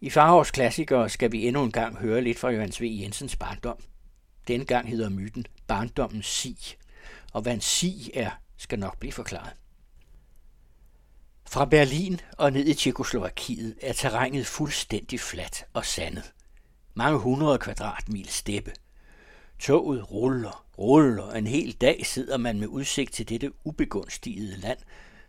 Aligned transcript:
I 0.00 0.10
Farhavs 0.10 0.50
klassikere 0.50 1.08
skal 1.08 1.32
vi 1.32 1.46
endnu 1.46 1.62
en 1.62 1.72
gang 1.72 1.96
høre 1.96 2.20
lidt 2.20 2.38
fra 2.38 2.50
Johannes 2.50 2.80
V. 2.80 2.84
Jensens 2.84 3.36
barndom. 3.36 3.78
Denne 4.48 4.64
gang 4.64 4.88
hedder 4.88 5.08
myten 5.08 5.46
Barndommens 5.66 6.26
sig, 6.26 6.78
og 7.32 7.42
hvad 7.42 7.54
en 7.54 7.60
sig 7.60 8.10
er, 8.14 8.30
skal 8.56 8.78
nok 8.78 8.98
blive 8.98 9.12
forklaret. 9.12 9.52
Fra 11.50 11.64
Berlin 11.64 12.20
og 12.32 12.52
ned 12.52 12.66
i 12.66 12.74
Tjekoslovakiet 12.74 13.76
er 13.82 13.92
terrænet 13.92 14.46
fuldstændig 14.46 15.20
fladt 15.20 15.64
og 15.72 15.84
sandet. 15.84 16.32
Mange 16.94 17.18
hundrede 17.18 17.58
kvadratmil 17.58 18.28
steppe. 18.28 18.72
Toget 19.58 20.10
ruller, 20.10 20.66
ruller. 20.78 21.30
En 21.30 21.46
hel 21.46 21.72
dag 21.72 22.06
sidder 22.06 22.36
man 22.36 22.60
med 22.60 22.66
udsigt 22.66 23.12
til 23.12 23.28
dette 23.28 23.52
ubegunstigede 23.64 24.56
land. 24.56 24.78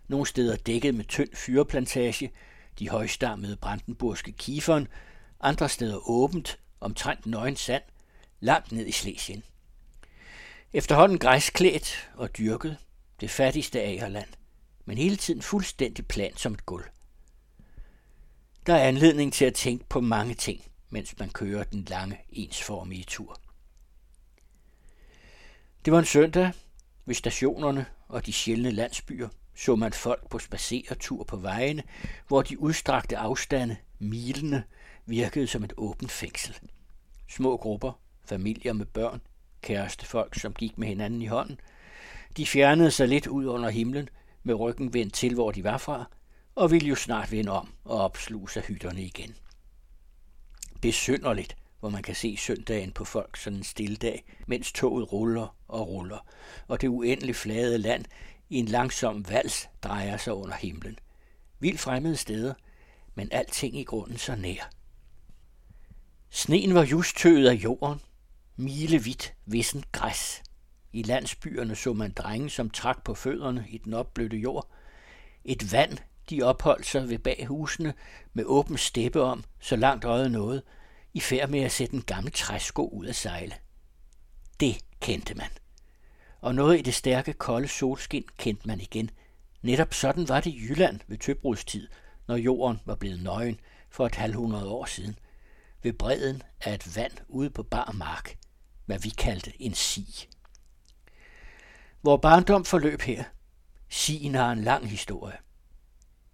Nogle 0.08 0.26
steder 0.26 0.56
dækket 0.56 0.96
med 0.96 1.06
tynd 1.06 1.30
fyreplantage, 1.36 2.32
de 2.80 2.90
højstammede 2.90 3.56
brandenburgske 3.56 4.32
kifern, 4.32 4.88
andre 5.42 5.70
steder 5.70 6.10
åbent, 6.10 6.60
omtrent 6.82 7.26
nøgen 7.26 7.56
sand, 7.56 7.84
langt 8.40 8.72
ned 8.72 8.88
i 8.88 8.92
Slesien. 8.92 9.44
Efterhånden 10.74 11.20
græsklædt 11.20 12.10
og 12.16 12.38
dyrket, 12.38 12.78
det 13.22 13.30
fattigste 13.30 13.82
agerland, 13.82 14.30
men 14.86 14.98
hele 14.98 15.16
tiden 15.16 15.42
fuldstændig 15.42 16.08
plan 16.08 16.38
som 16.38 16.54
et 16.54 16.66
gulv. 16.66 16.86
Der 18.66 18.74
er 18.76 18.88
anledning 18.88 19.34
til 19.34 19.46
at 19.46 19.54
tænke 19.54 19.86
på 19.90 20.02
mange 20.02 20.34
ting, 20.36 20.72
mens 20.90 21.20
man 21.20 21.30
kører 21.30 21.64
den 21.64 21.84
lange, 21.84 22.18
ensformige 22.30 23.04
tur. 23.04 23.40
Det 25.86 25.94
var 25.94 26.00
en 26.00 26.06
søndag. 26.06 26.52
Ved 27.06 27.16
stationerne 27.16 27.86
og 28.08 28.26
de 28.26 28.34
sjældne 28.34 28.72
landsbyer 28.72 29.30
så 29.60 29.76
man 29.76 29.94
folk 29.94 30.30
på 30.30 30.40
spaceretur 30.40 31.24
på 31.24 31.38
vejene, 31.38 31.84
hvor 32.28 32.42
de 32.42 32.60
udstrakte 32.60 33.18
afstande, 33.18 33.76
milene, 34.00 34.64
virkede 35.06 35.48
som 35.48 35.64
et 35.64 35.74
åbent 35.78 36.12
fængsel. 36.12 36.58
Små 37.30 37.58
grupper, 37.58 38.00
familier 38.26 38.74
med 38.74 38.86
børn, 38.86 39.22
kærestefolk, 39.62 40.40
som 40.40 40.54
gik 40.54 40.78
med 40.78 40.88
hinanden 40.88 41.22
i 41.22 41.26
hånden, 41.26 41.60
de 42.38 42.46
fjernede 42.46 42.92
sig 42.92 43.08
lidt 43.08 43.28
ud 43.28 43.46
under 43.46 43.70
himlen, 43.70 44.10
med 44.44 44.56
ryggen 44.56 44.94
vendt 44.94 45.14
til, 45.14 45.34
hvor 45.34 45.52
de 45.52 45.64
var 45.64 45.78
fra, 45.78 46.06
og 46.56 46.72
ville 46.72 46.88
jo 46.88 46.96
snart 46.96 47.32
vende 47.32 47.52
om 47.52 47.74
og 47.86 47.98
opsluge 47.98 48.50
sig 48.50 48.64
hytterne 48.64 49.02
igen. 49.02 49.36
Besynderligt, 50.82 51.58
hvor 51.80 51.90
man 51.90 52.04
kan 52.04 52.16
se 52.16 52.38
søndagen 52.38 52.92
på 52.92 53.06
folk 53.06 53.38
sådan 53.38 53.58
en 53.58 53.64
stille 53.64 53.96
dag, 53.96 54.24
mens 54.48 54.72
toget 54.72 55.14
ruller 55.14 55.56
og 55.68 55.88
ruller, 55.88 56.26
og 56.68 56.82
det 56.82 56.88
uendelig 56.88 57.36
flade 57.36 57.78
land 57.78 58.06
i 58.50 58.58
en 58.58 58.66
langsom 58.66 59.30
vals 59.30 59.70
drejer 59.84 60.18
sig 60.18 60.34
under 60.34 60.56
himlen. 60.56 61.00
Vildt 61.60 61.80
fremmede 61.80 62.16
steder, 62.16 62.54
men 63.16 63.30
alting 63.32 63.80
i 63.80 63.84
grunden 63.84 64.18
så 64.18 64.36
nær. 64.36 64.70
Sneen 66.30 66.76
var 66.76 66.84
just 66.84 67.18
tøet 67.18 67.48
af 67.48 67.54
jorden, 67.54 68.02
milevidt 68.56 69.34
vissen 69.46 69.84
græs. 69.92 70.42
I 70.94 71.04
landsbyerne 71.04 71.76
så 71.76 71.94
man 71.94 72.12
drenge, 72.12 72.50
som 72.50 72.70
trak 72.70 73.04
på 73.04 73.14
fødderne 73.14 73.66
i 73.70 73.78
den 73.78 73.94
opblødte 73.94 74.38
jord. 74.38 74.70
Et 75.46 75.72
vand, 75.72 75.98
de 76.30 76.44
opholdt 76.44 76.86
sig 76.86 77.10
ved 77.10 77.20
bag 77.20 77.46
husene 77.48 77.94
med 78.34 78.44
åben 78.48 78.78
steppe 78.78 79.22
om, 79.22 79.44
så 79.60 79.76
langt 79.76 80.06
øjet 80.06 80.32
nåede, 80.32 80.62
i 81.14 81.20
færd 81.20 81.50
med 81.50 81.60
at 81.60 81.72
sætte 81.72 81.96
en 81.96 82.02
gammel 82.02 82.34
træsko 82.34 82.88
ud 82.88 83.06
af 83.06 83.16
sejle. 83.16 83.54
Det 84.60 84.78
kendte 85.00 85.34
man. 85.34 85.50
Og 86.42 86.56
noget 86.56 86.80
i 86.80 86.82
det 86.82 86.94
stærke, 86.94 87.34
kolde 87.34 87.68
solskin 87.68 88.26
kendte 88.38 88.68
man 88.68 88.82
igen. 88.82 89.10
Netop 89.62 89.94
sådan 89.94 90.30
var 90.30 90.40
det 90.42 90.50
i 90.50 90.68
Jylland 90.70 91.00
ved 91.08 91.18
tøbrudstid, 91.18 91.88
når 92.28 92.36
jorden 92.36 92.80
var 92.86 92.96
blevet 92.96 93.24
nøgen 93.24 93.60
for 93.90 94.06
et 94.06 94.16
halvhundrede 94.16 94.70
år 94.70 94.86
siden. 94.86 95.20
Ved 95.84 95.94
bredden 95.94 96.44
af 96.62 96.74
et 96.74 96.96
vand 96.96 97.12
ude 97.28 97.50
på 97.50 97.64
bar 97.64 97.92
mark, 97.92 98.38
hvad 98.86 99.00
vi 99.00 99.10
kaldte 99.10 99.62
en 99.62 99.74
si. 99.74 100.28
Hvor 102.02 102.18
barndom 102.18 102.66
forløb 102.66 103.02
her. 103.02 103.24
Sien 103.90 104.36
har 104.36 104.52
en 104.52 104.64
lang 104.64 104.90
historie. 104.90 105.38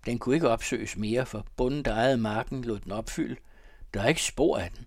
Den 0.05 0.19
kunne 0.19 0.35
ikke 0.35 0.49
opsøges 0.49 0.97
mere, 0.97 1.25
for 1.25 1.45
bunden, 1.55 1.85
der 1.85 1.93
ejede 1.93 2.17
marken, 2.17 2.63
lod 2.63 2.79
den 2.79 2.91
opfylde. 2.91 3.35
Der 3.95 4.01
er 4.01 4.07
ikke 4.07 4.23
spor 4.23 4.57
af 4.57 4.71
den. 4.71 4.85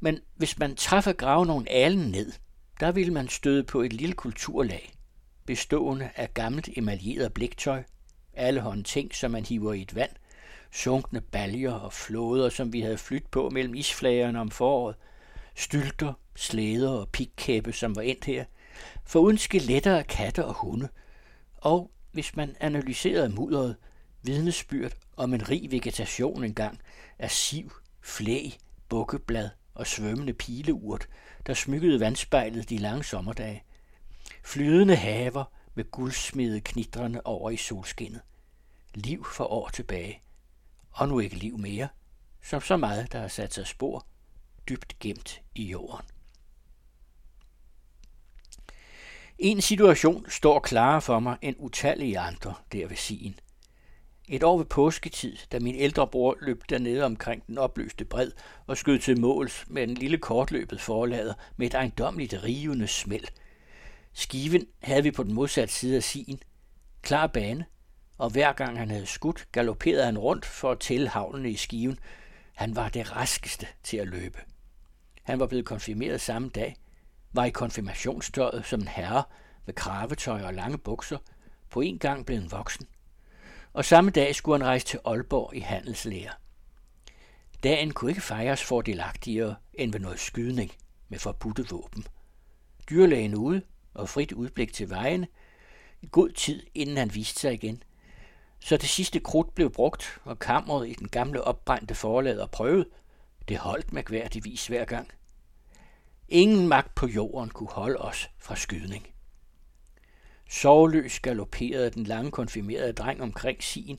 Men 0.00 0.20
hvis 0.36 0.58
man 0.58 0.76
træffer 0.76 1.12
grave 1.12 1.46
nogle 1.46 1.70
alen 1.70 2.10
ned, 2.10 2.32
der 2.80 2.92
vil 2.92 3.12
man 3.12 3.28
støde 3.28 3.64
på 3.64 3.80
et 3.80 3.92
lille 3.92 4.14
kulturlag, 4.14 4.92
bestående 5.46 6.10
af 6.16 6.34
gammelt 6.34 6.68
emaljeret 6.76 7.32
bliktøj, 7.32 7.82
alle 8.34 8.82
ting, 8.84 9.14
som 9.14 9.30
man 9.30 9.44
hiver 9.44 9.72
i 9.72 9.82
et 9.82 9.94
vand, 9.94 10.10
sunkne 10.72 11.20
baljer 11.20 11.72
og 11.72 11.92
flåder, 11.92 12.48
som 12.48 12.72
vi 12.72 12.80
havde 12.80 12.98
flyttet 12.98 13.30
på 13.30 13.50
mellem 13.50 13.74
isflagerne 13.74 14.40
om 14.40 14.50
foråret, 14.50 14.96
stylter, 15.54 16.12
slæder 16.36 16.90
og 16.90 17.08
pikkæppe, 17.08 17.72
som 17.72 17.96
var 17.96 18.02
endt 18.02 18.24
her, 18.24 18.44
for 19.04 19.20
uden 19.20 19.38
skeletter 19.38 19.96
af 19.96 20.06
katte 20.06 20.44
og 20.44 20.54
hunde, 20.54 20.88
og 21.56 21.90
hvis 22.12 22.36
man 22.36 22.56
analyserede 22.60 23.28
mudderet, 23.28 23.76
vidnesbyrd 24.22 24.92
om 25.16 25.34
en 25.34 25.48
rig 25.50 25.70
vegetation 25.70 26.44
engang 26.44 26.80
af 27.18 27.30
siv, 27.30 27.72
flæg, 28.04 28.58
bukkeblad 28.88 29.50
og 29.74 29.86
svømmende 29.86 30.32
pileurt, 30.32 31.08
der 31.46 31.54
smykkede 31.54 32.00
vandspejlet 32.00 32.70
de 32.70 32.78
lange 32.78 33.04
sommerdage. 33.04 33.64
Flydende 34.44 34.96
haver 34.96 35.44
med 35.74 35.90
guldsmede 35.90 36.60
knitrende 36.60 37.20
over 37.24 37.50
i 37.50 37.56
solskinnet. 37.56 38.20
Liv 38.94 39.24
for 39.24 39.44
år 39.44 39.68
tilbage. 39.68 40.22
Og 40.90 41.08
nu 41.08 41.20
ikke 41.20 41.36
liv 41.36 41.58
mere, 41.58 41.88
som 42.42 42.60
så 42.60 42.76
meget, 42.76 43.12
der 43.12 43.20
har 43.20 43.28
sat 43.28 43.54
sig 43.54 43.66
spor, 43.66 44.06
dybt 44.68 44.98
gemt 44.98 45.42
i 45.54 45.64
jorden. 45.64 46.06
En 49.38 49.60
situation 49.60 50.30
står 50.30 50.60
klarere 50.60 51.02
for 51.02 51.20
mig 51.20 51.36
end 51.42 51.56
utallige 51.58 52.18
andre 52.18 52.54
der 52.72 52.86
ved 52.86 52.96
Sien. 52.96 53.38
Et 54.28 54.42
år 54.42 54.56
ved 54.56 54.64
påsketid, 54.64 55.36
da 55.52 55.58
min 55.58 55.74
ældre 55.74 56.06
bror 56.06 56.36
løb 56.40 56.62
dernede 56.68 57.04
omkring 57.04 57.46
den 57.46 57.58
opløste 57.58 58.04
bred 58.04 58.30
og 58.66 58.76
skød 58.76 58.98
til 58.98 59.20
måls 59.20 59.64
med 59.68 59.82
en 59.82 59.94
lille 59.94 60.18
kortløbet 60.18 60.80
forlader 60.80 61.34
med 61.56 61.66
et 61.66 61.74
ejendomligt 61.74 62.44
rivende 62.44 62.86
smæld. 62.86 63.24
Skiven 64.12 64.66
havde 64.82 65.02
vi 65.02 65.10
på 65.10 65.22
den 65.22 65.32
modsatte 65.32 65.74
side 65.74 65.96
af 65.96 66.02
Sien. 66.02 66.40
Klar 67.02 67.26
bane, 67.26 67.64
og 68.18 68.30
hver 68.30 68.52
gang 68.52 68.78
han 68.78 68.90
havde 68.90 69.06
skudt, 69.06 69.48
galopperede 69.52 70.04
han 70.04 70.18
rundt 70.18 70.46
for 70.46 70.72
at 70.72 70.80
tælle 70.80 71.08
havlene 71.08 71.50
i 71.50 71.56
skiven. 71.56 71.98
Han 72.54 72.76
var 72.76 72.88
det 72.88 73.16
raskeste 73.16 73.66
til 73.82 73.96
at 73.96 74.08
løbe. 74.08 74.38
Han 75.22 75.40
var 75.40 75.46
blevet 75.46 75.66
konfirmeret 75.66 76.20
samme 76.20 76.48
dag, 76.48 76.76
var 77.32 77.44
i 77.44 77.50
konfirmationstøjet 77.50 78.66
som 78.66 78.80
en 78.80 78.88
herre 78.88 79.22
med 79.66 79.74
kravetøj 79.74 80.42
og 80.42 80.54
lange 80.54 80.78
bukser, 80.78 81.18
på 81.70 81.80
en 81.80 81.98
gang 81.98 82.26
blev 82.26 82.38
en 82.38 82.50
voksen. 82.50 82.86
Og 83.74 83.84
samme 83.84 84.10
dag 84.10 84.34
skulle 84.34 84.58
han 84.58 84.66
rejse 84.66 84.86
til 84.86 85.00
Aalborg 85.04 85.54
i 85.54 85.60
handelslære. 85.60 86.30
Dagen 87.62 87.90
kunne 87.90 88.10
ikke 88.10 88.20
fejres 88.20 88.62
fordelagtigere 88.62 89.56
end 89.74 89.92
ved 89.92 90.00
noget 90.00 90.20
skydning 90.20 90.72
med 91.08 91.18
forbudte 91.18 91.66
våben. 91.70 92.06
Dyrlægen 92.90 93.34
ude 93.34 93.62
og 93.94 94.08
frit 94.08 94.32
udblik 94.32 94.72
til 94.72 94.90
vejen, 94.90 95.26
i 96.02 96.08
god 96.12 96.30
tid 96.30 96.62
inden 96.74 96.96
han 96.96 97.14
viste 97.14 97.40
sig 97.40 97.52
igen. 97.52 97.82
Så 98.60 98.76
det 98.76 98.88
sidste 98.88 99.20
krudt 99.20 99.54
blev 99.54 99.72
brugt, 99.72 100.18
og 100.24 100.38
kammeret 100.38 100.88
i 100.88 100.92
den 100.92 101.08
gamle 101.08 101.44
opbrændte 101.44 101.94
forlader 101.94 102.46
prøvet. 102.46 102.86
Det 103.48 103.58
holdt 103.58 103.92
mærkværdigvis 103.92 104.66
hver 104.66 104.84
gang– 104.84 105.08
Ingen 106.28 106.68
magt 106.68 106.94
på 106.94 107.06
jorden 107.06 107.50
kunne 107.50 107.70
holde 107.70 107.98
os 107.98 108.30
fra 108.38 108.56
skydning. 108.56 109.13
Sovløs 110.48 111.20
galopperede 111.20 111.90
den 111.90 112.04
lange 112.04 112.30
konfirmerede 112.30 112.92
dreng 112.92 113.22
omkring 113.22 113.62
sin, 113.62 113.98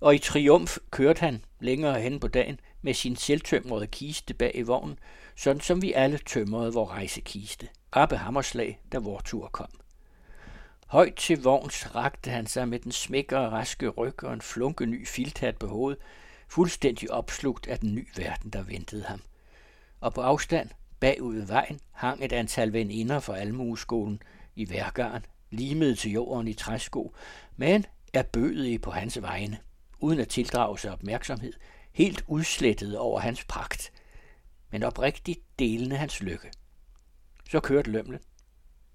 og 0.00 0.14
i 0.14 0.18
triumf 0.18 0.78
kørte 0.90 1.20
han 1.20 1.44
længere 1.60 2.00
hen 2.00 2.20
på 2.20 2.28
dagen 2.28 2.60
med 2.82 2.94
sin 2.94 3.16
selvtømrede 3.16 3.86
kiste 3.86 4.34
bag 4.34 4.52
i 4.54 4.62
vognen, 4.62 4.98
sådan 5.36 5.60
som 5.60 5.82
vi 5.82 5.92
alle 5.92 6.18
tømrede 6.18 6.72
vor 6.72 6.86
rejsekiste. 6.86 7.68
Rappe 7.96 8.16
Hammerslag, 8.16 8.80
da 8.92 8.98
vor 8.98 9.20
tur 9.24 9.48
kom. 9.48 9.70
Højt 10.86 11.14
til 11.14 11.42
vogns 11.42 11.94
rakte 11.94 12.30
han 12.30 12.46
sig 12.46 12.68
med 12.68 12.78
den 12.78 12.92
smækkere 12.92 13.50
raske 13.50 13.88
ryg 13.88 14.24
og 14.24 14.32
en 14.32 14.40
flunke 14.40 14.86
ny 14.86 15.06
filthat 15.06 15.56
på 15.56 15.66
hovedet, 15.66 16.02
fuldstændig 16.48 17.10
opslugt 17.10 17.66
af 17.66 17.78
den 17.78 17.94
nye 17.94 18.06
verden, 18.16 18.50
der 18.50 18.62
ventede 18.62 19.04
ham. 19.04 19.20
Og 20.00 20.14
på 20.14 20.20
afstand 20.20 20.70
Bagud 21.00 21.36
vejen 21.36 21.80
hang 21.92 22.24
et 22.24 22.32
antal 22.32 22.72
veninder 22.72 23.20
fra 23.20 23.36
almueskolen 23.36 24.22
i 24.54 24.70
værgaren 24.70 25.24
limede 25.54 25.94
til 25.94 26.12
jorden 26.12 26.48
i 26.48 26.54
træsko, 26.54 27.14
men 27.56 27.86
er 28.12 28.22
bødige 28.22 28.78
på 28.78 28.90
hans 28.90 29.22
vegne, 29.22 29.58
uden 29.98 30.20
at 30.20 30.28
tildrage 30.28 30.78
sig 30.78 30.92
opmærksomhed, 30.92 31.52
helt 31.92 32.24
udslettet 32.26 32.98
over 32.98 33.20
hans 33.20 33.44
pragt, 33.44 33.92
men 34.70 34.82
oprigtigt 34.82 35.40
delende 35.58 35.96
hans 35.96 36.20
lykke. 36.20 36.50
Så 37.50 37.60
kørte 37.60 37.90
lømlen. 37.90 38.20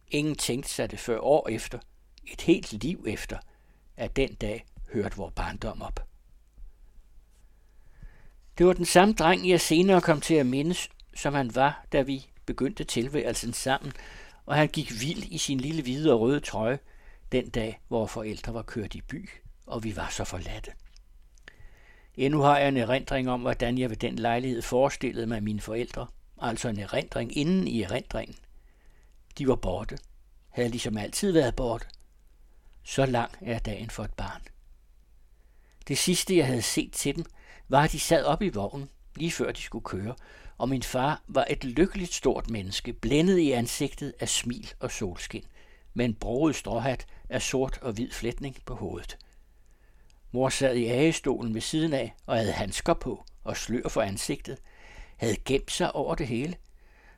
Ingen 0.07 0.35
tænkte 0.35 0.69
sig 0.69 0.91
det 0.91 0.99
før 0.99 1.19
år 1.19 1.49
efter, 1.49 1.79
et 2.27 2.41
helt 2.41 2.73
liv 2.73 3.05
efter, 3.07 3.37
at 3.97 4.15
den 4.15 4.33
dag 4.35 4.65
hørte 4.93 5.17
vor 5.17 5.29
barndom 5.29 5.81
op. 5.81 6.07
Det 8.57 8.65
var 8.67 8.73
den 8.73 8.85
samme 8.85 9.13
dreng, 9.13 9.49
jeg 9.49 9.61
senere 9.61 10.01
kom 10.01 10.21
til 10.21 10.33
at 10.33 10.45
mindes, 10.45 10.89
som 11.15 11.33
han 11.33 11.55
var, 11.55 11.85
da 11.91 12.01
vi 12.01 12.29
begyndte 12.45 12.83
tilværelsen 12.83 13.53
sammen, 13.53 13.93
og 14.49 14.55
han 14.55 14.67
gik 14.67 15.01
vild 15.01 15.23
i 15.23 15.37
sin 15.37 15.59
lille 15.59 15.81
hvide 15.81 16.13
og 16.13 16.19
røde 16.19 16.39
trøje, 16.39 16.79
den 17.31 17.49
dag, 17.49 17.81
hvor 17.87 18.05
forældre 18.05 18.53
var 18.53 18.61
kørt 18.61 18.95
i 18.95 19.01
by, 19.01 19.29
og 19.65 19.83
vi 19.83 19.95
var 19.95 20.09
så 20.09 20.23
forladte. 20.23 20.71
Endnu 22.15 22.41
har 22.41 22.57
jeg 22.57 22.67
en 22.67 22.77
erindring 22.77 23.29
om, 23.29 23.41
hvordan 23.41 23.77
jeg 23.77 23.89
ved 23.89 23.97
den 23.97 24.15
lejlighed 24.15 24.61
forestillede 24.61 25.27
mig 25.27 25.43
mine 25.43 25.61
forældre, 25.61 26.07
altså 26.41 26.69
en 26.69 26.79
erindring 26.79 27.37
inden 27.37 27.67
i 27.67 27.81
erindringen. 27.81 28.35
De 29.37 29.47
var 29.47 29.55
borte, 29.55 29.97
havde 30.49 30.69
ligesom 30.69 30.97
altid 30.97 31.31
været 31.31 31.55
borte. 31.55 31.85
Så 32.83 33.05
lang 33.05 33.31
er 33.41 33.59
dagen 33.59 33.89
for 33.89 34.03
et 34.03 34.13
barn. 34.13 34.41
Det 35.87 35.97
sidste, 35.97 36.37
jeg 36.37 36.47
havde 36.47 36.61
set 36.61 36.93
til 36.93 37.15
dem, 37.15 37.25
var, 37.67 37.83
at 37.83 37.91
de 37.91 37.99
sad 37.99 38.23
op 38.23 38.41
i 38.41 38.49
vognen, 38.49 38.89
lige 39.15 39.31
før 39.31 39.51
de 39.51 39.61
skulle 39.61 39.85
køre, 39.85 40.15
og 40.59 40.69
min 40.69 40.83
far 40.83 41.21
var 41.27 41.45
et 41.49 41.63
lykkeligt 41.63 42.13
stort 42.13 42.49
menneske, 42.49 42.93
blændet 42.93 43.37
i 43.37 43.51
ansigtet 43.51 44.13
af 44.19 44.29
smil 44.29 44.73
og 44.79 44.91
solskin, 44.91 45.43
med 45.93 46.05
en 46.05 46.13
broget 46.13 46.55
stråhat 46.55 47.05
af 47.29 47.41
sort 47.41 47.79
og 47.81 47.93
hvid 47.93 48.11
flætning 48.11 48.57
på 48.65 48.75
hovedet. 48.75 49.17
Mor 50.31 50.49
sad 50.49 50.75
i 50.75 50.85
agestolen 50.85 51.53
ved 51.53 51.61
siden 51.61 51.93
af 51.93 52.15
og 52.25 52.37
havde 52.37 52.51
handsker 52.51 52.93
på 52.93 53.25
og 53.43 53.57
slør 53.57 53.87
for 53.89 54.01
ansigtet, 54.01 54.57
havde 55.17 55.35
gemt 55.45 55.71
sig 55.71 55.95
over 55.95 56.15
det 56.15 56.27
hele. 56.27 56.55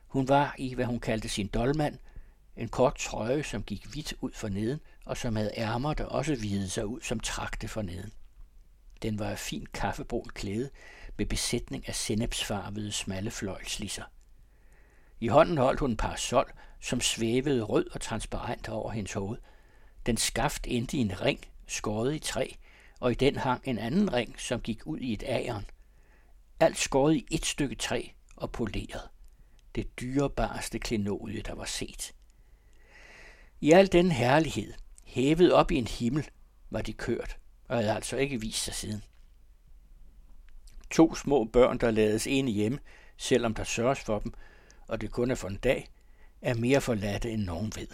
Hun 0.08 0.28
var 0.28 0.56
i, 0.58 0.74
hvad 0.74 0.86
hun 0.86 1.00
kaldte 1.00 1.30
sin 1.30 1.48
dolmand, 1.48 1.98
en 2.58 2.70
kort 2.70 2.96
trøje, 2.96 3.44
som 3.44 3.64
gik 3.64 3.86
hvidt 3.86 4.14
ud 4.22 4.32
for 4.34 4.50
neden, 4.50 4.80
og 5.06 5.18
som 5.18 5.36
havde 5.36 5.52
ærmer, 5.58 5.94
der 5.94 6.06
også 6.06 6.36
videde 6.36 6.70
sig 6.70 6.86
ud 6.86 7.02
som 7.02 7.20
trakte 7.20 7.68
for 7.68 7.82
neden. 7.82 8.12
Den 9.02 9.20
var 9.20 9.30
af 9.30 9.40
fin 9.40 9.66
kaffebrun 9.74 10.30
klæde 10.34 10.70
med 11.18 11.26
besætning 11.26 11.88
af 11.88 11.96
sennepsfarvede 11.96 12.92
smalle 12.92 13.32
fløjlslisser. 13.32 14.04
I 15.20 15.28
hånden 15.28 15.58
holdt 15.58 15.80
hun 15.80 15.90
en 15.90 15.98
parasol, 15.98 16.52
som 16.82 17.02
svævede 17.02 17.64
rød 17.64 17.86
og 17.92 18.02
transparent 18.02 18.70
over 18.70 18.92
hendes 18.92 19.14
hoved. 19.14 19.38
Den 20.06 20.18
skaft 20.18 20.68
endte 20.70 20.98
i 20.98 21.00
en 21.00 21.22
ring, 21.22 21.40
skåret 21.68 22.16
i 22.16 22.20
træ, 22.20 22.48
og 23.00 23.12
i 23.12 23.16
den 23.16 23.36
hang 23.36 23.62
en 23.64 23.78
anden 23.78 24.14
ring, 24.14 24.40
som 24.40 24.62
gik 24.62 24.88
ud 24.88 25.00
i 25.00 25.14
et 25.14 25.24
æren. 25.26 25.66
Alt 26.60 26.78
skåret 26.78 27.16
i 27.16 27.26
et 27.32 27.46
stykke 27.46 27.76
træ 27.76 28.08
og 28.36 28.52
poleret. 28.52 29.10
Det 29.76 30.00
dyrebareste 30.00 30.80
klenodie, 30.80 31.42
der 31.42 31.56
var 31.56 31.66
set. 31.66 32.14
I 33.62 33.72
al 33.72 33.92
den 33.92 34.12
herlighed, 34.12 34.74
hævet 35.06 35.54
op 35.54 35.72
i 35.72 35.76
en 35.76 35.88
himmel, 35.88 36.30
var 36.70 36.82
de 36.82 36.94
kørt, 36.94 37.38
og 37.68 37.78
havde 37.78 37.94
altså 37.94 38.18
ikke 38.18 38.42
vist 38.42 38.64
sig 38.64 38.74
siden. 38.74 39.04
To 40.92 41.16
små 41.16 41.44
børn, 41.44 41.78
der 41.78 41.92
lades 41.92 42.28
ind 42.28 42.50
hjemme, 42.50 42.80
selvom 43.18 43.54
der 43.54 43.64
sørges 43.64 44.00
for 44.00 44.20
dem, 44.20 44.34
og 44.88 45.02
det 45.02 45.12
kun 45.12 45.32
er 45.32 45.36
for 45.36 45.48
en 45.48 45.58
dag, 45.58 45.90
er 46.42 46.54
mere 46.54 46.82
forladte 46.82 47.32
end 47.32 47.44
nogen 47.44 47.72
ved. 47.76 47.88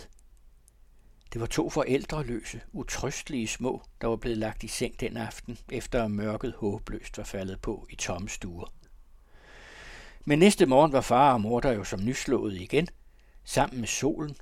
Det 1.33 1.41
var 1.41 1.47
to 1.47 1.69
forældreløse, 1.69 2.61
utrøstelige 2.73 3.47
små, 3.47 3.81
der 4.01 4.07
var 4.07 4.15
blevet 4.15 4.37
lagt 4.37 4.63
i 4.63 4.67
seng 4.67 4.99
den 4.99 5.17
aften, 5.17 5.57
efter 5.71 6.03
at 6.03 6.11
mørket 6.11 6.53
håbløst 6.57 7.17
var 7.17 7.23
faldet 7.23 7.61
på 7.61 7.87
i 7.89 7.95
tomme 7.95 8.29
stuer. 8.29 8.73
Men 10.25 10.39
næste 10.39 10.65
morgen 10.65 10.91
var 10.91 11.01
far 11.01 11.33
og 11.33 11.41
mor 11.41 11.59
der 11.59 11.71
jo 11.71 11.83
som 11.83 12.05
nyslået 12.05 12.55
igen, 12.55 12.87
sammen 13.43 13.79
med 13.79 13.87
solen 13.87 14.35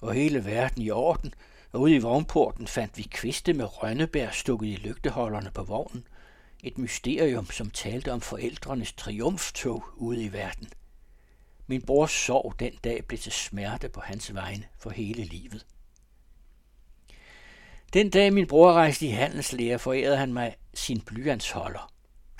og 0.00 0.14
hele 0.14 0.44
verden 0.44 0.82
i 0.82 0.90
orden, 0.90 1.34
og 1.72 1.80
ude 1.80 1.94
i 1.94 1.98
vognporten 1.98 2.66
fandt 2.66 2.98
vi 2.98 3.02
kviste 3.02 3.52
med 3.52 3.82
rønnebær 3.82 4.30
stukket 4.30 4.68
i 4.68 4.76
lygteholderne 4.76 5.50
på 5.54 5.62
vognen. 5.62 6.04
Et 6.62 6.78
mysterium, 6.78 7.46
som 7.50 7.70
talte 7.70 8.12
om 8.12 8.20
forældrenes 8.20 8.92
triumftog 8.92 9.84
ude 9.96 10.24
i 10.24 10.32
verden. 10.32 10.68
Min 11.66 11.82
brors 11.82 12.12
sorg 12.12 12.54
den 12.58 12.72
dag 12.84 13.04
blev 13.04 13.18
til 13.18 13.32
smerte 13.32 13.88
på 13.88 14.00
hans 14.00 14.34
vegne 14.34 14.64
for 14.78 14.90
hele 14.90 15.24
livet. 15.24 15.66
Den 17.92 18.10
dag 18.10 18.32
min 18.32 18.46
bror 18.46 18.72
rejste 18.72 19.06
i 19.06 19.10
handelslære, 19.10 19.78
forærede 19.78 20.16
han 20.16 20.32
mig 20.32 20.56
sin 20.74 21.00
blyantsholder. 21.00 21.92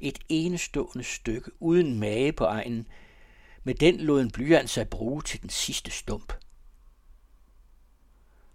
Et 0.03 0.19
enestående 0.29 1.05
stykke 1.05 1.51
uden 1.61 2.01
mage 2.01 2.33
på 2.33 2.45
egnen. 2.45 2.87
Med 3.65 3.75
den 3.75 3.97
lod 3.97 4.21
en 4.21 4.31
blyant 4.31 4.71
sig 4.71 4.89
bruge 4.89 5.23
til 5.23 5.43
den 5.43 5.51
sidste 5.51 5.91
stump. 5.91 6.33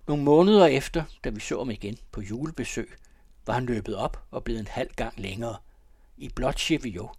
Nogle 0.07 0.23
måneder 0.23 0.65
efter, 0.65 1.03
da 1.23 1.29
vi 1.29 1.39
så 1.39 1.57
ham 1.57 1.69
igen 1.69 1.97
på 2.11 2.21
julebesøg, 2.21 2.93
var 3.45 3.53
han 3.53 3.65
løbet 3.65 3.95
op 3.95 4.25
og 4.31 4.43
blevet 4.43 4.59
en 4.59 4.67
halv 4.67 4.93
gang 4.95 5.19
længere. 5.19 5.55
I 6.17 6.29
blot 6.29 6.59
chevio, 6.59 7.09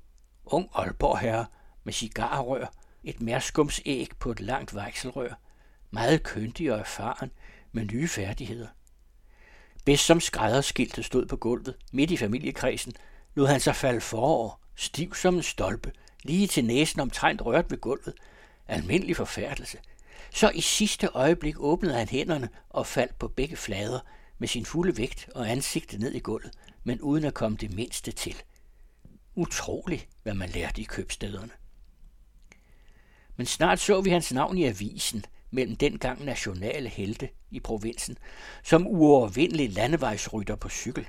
ung 0.44 0.68
Aalborg 0.74 1.18
herre 1.18 1.46
med 1.84 1.92
cigarrør, 1.92 2.66
et 3.04 3.20
mærskumsæg 3.20 4.08
på 4.18 4.30
et 4.30 4.40
langt 4.40 4.74
vejselrør, 4.74 5.34
meget 5.90 6.22
køndig 6.22 6.72
og 6.72 6.78
erfaren 6.78 7.30
med 7.72 7.84
nye 7.84 8.08
færdigheder– 8.08 8.68
Bedst 9.84 10.04
som 10.04 10.20
skrædderskiltet 10.20 11.04
stod 11.04 11.26
på 11.26 11.36
gulvet, 11.36 11.74
midt 11.92 12.10
i 12.10 12.16
familiekredsen, 12.16 12.92
lod 13.34 13.46
han 13.46 13.60
sig 13.60 13.76
falde 13.76 14.00
forover, 14.00 14.60
stiv 14.76 15.14
som 15.14 15.36
en 15.36 15.42
stolpe, 15.42 15.92
lige 16.22 16.46
til 16.46 16.64
næsen 16.64 17.00
omtrent 17.00 17.42
rørt 17.42 17.70
ved 17.70 17.78
gulvet. 17.78 18.14
Almindelig 18.68 19.16
forfærdelse. 19.16 19.78
Så 20.30 20.50
i 20.50 20.60
sidste 20.60 21.06
øjeblik 21.06 21.54
åbnede 21.58 21.94
han 21.94 22.08
hænderne 22.08 22.48
og 22.70 22.86
faldt 22.86 23.18
på 23.18 23.28
begge 23.28 23.56
flader 23.56 24.00
med 24.44 24.48
sin 24.48 24.64
fulde 24.64 24.96
vægt 24.96 25.28
og 25.34 25.50
ansigtet 25.50 26.00
ned 26.00 26.12
i 26.12 26.18
gulvet, 26.18 26.50
men 26.82 27.00
uden 27.00 27.24
at 27.24 27.34
komme 27.34 27.56
det 27.56 27.74
mindste 27.74 28.12
til. 28.12 28.42
Utroligt, 29.34 30.08
hvad 30.22 30.34
man 30.34 30.48
lærte 30.48 30.80
i 30.80 30.84
købstederne. 30.84 31.50
Men 33.36 33.46
snart 33.46 33.80
så 33.80 34.00
vi 34.00 34.10
hans 34.10 34.32
navn 34.32 34.58
i 34.58 34.64
avisen, 34.64 35.24
mellem 35.50 35.76
dengang 35.76 36.24
nationale 36.24 36.88
helte 36.88 37.28
i 37.50 37.60
provinsen, 37.60 38.18
som 38.64 38.86
uovervindelig 38.86 39.72
landevejsrytter 39.72 40.56
på 40.56 40.68
cykel. 40.68 41.06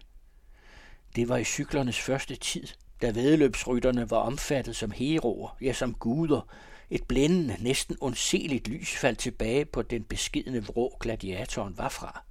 Det 1.15 1.29
var 1.29 1.37
i 1.37 1.43
cyklernes 1.43 1.99
første 1.99 2.35
tid, 2.35 2.67
da 3.01 3.11
vedløbsrytterne 3.11 4.09
var 4.09 4.17
omfattet 4.17 4.75
som 4.75 4.91
heroer, 4.91 5.57
ja 5.61 5.73
som 5.73 5.93
guder. 5.93 6.47
Et 6.89 7.03
blændende, 7.03 7.57
næsten 7.59 7.97
ondseligt 8.01 8.67
lys 8.67 8.95
faldt 8.95 9.19
tilbage 9.19 9.65
på 9.65 9.81
den 9.81 10.03
beskidende 10.03 10.65
vrå 10.65 10.97
gladiatoren 10.99 11.77
var 11.77 11.89
fra. 11.89 12.25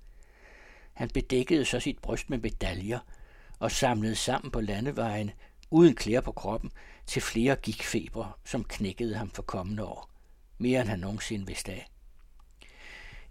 Han 0.95 1.09
bedækkede 1.09 1.65
så 1.65 1.81
sit 1.81 1.99
bryst 1.99 2.31
med 2.31 2.39
medaljer 2.39 2.99
og 3.59 3.71
samlede 3.71 4.17
sammen 4.17 4.51
på 4.51 4.61
landevejen, 4.61 5.31
uden 5.71 5.95
klæder 5.95 6.21
på 6.21 6.33
kroppen, 6.33 6.71
til 7.07 7.23
flere 7.23 7.57
gikfeber, 7.57 8.39
som 8.45 8.65
knækkede 8.65 9.15
ham 9.15 9.31
for 9.31 9.43
kommende 9.43 9.85
år. 9.85 10.11
Mere 10.59 10.81
end 10.81 10.89
han 10.89 10.99
nogensinde 10.99 11.47
vidste 11.47 11.73
af. 11.73 11.91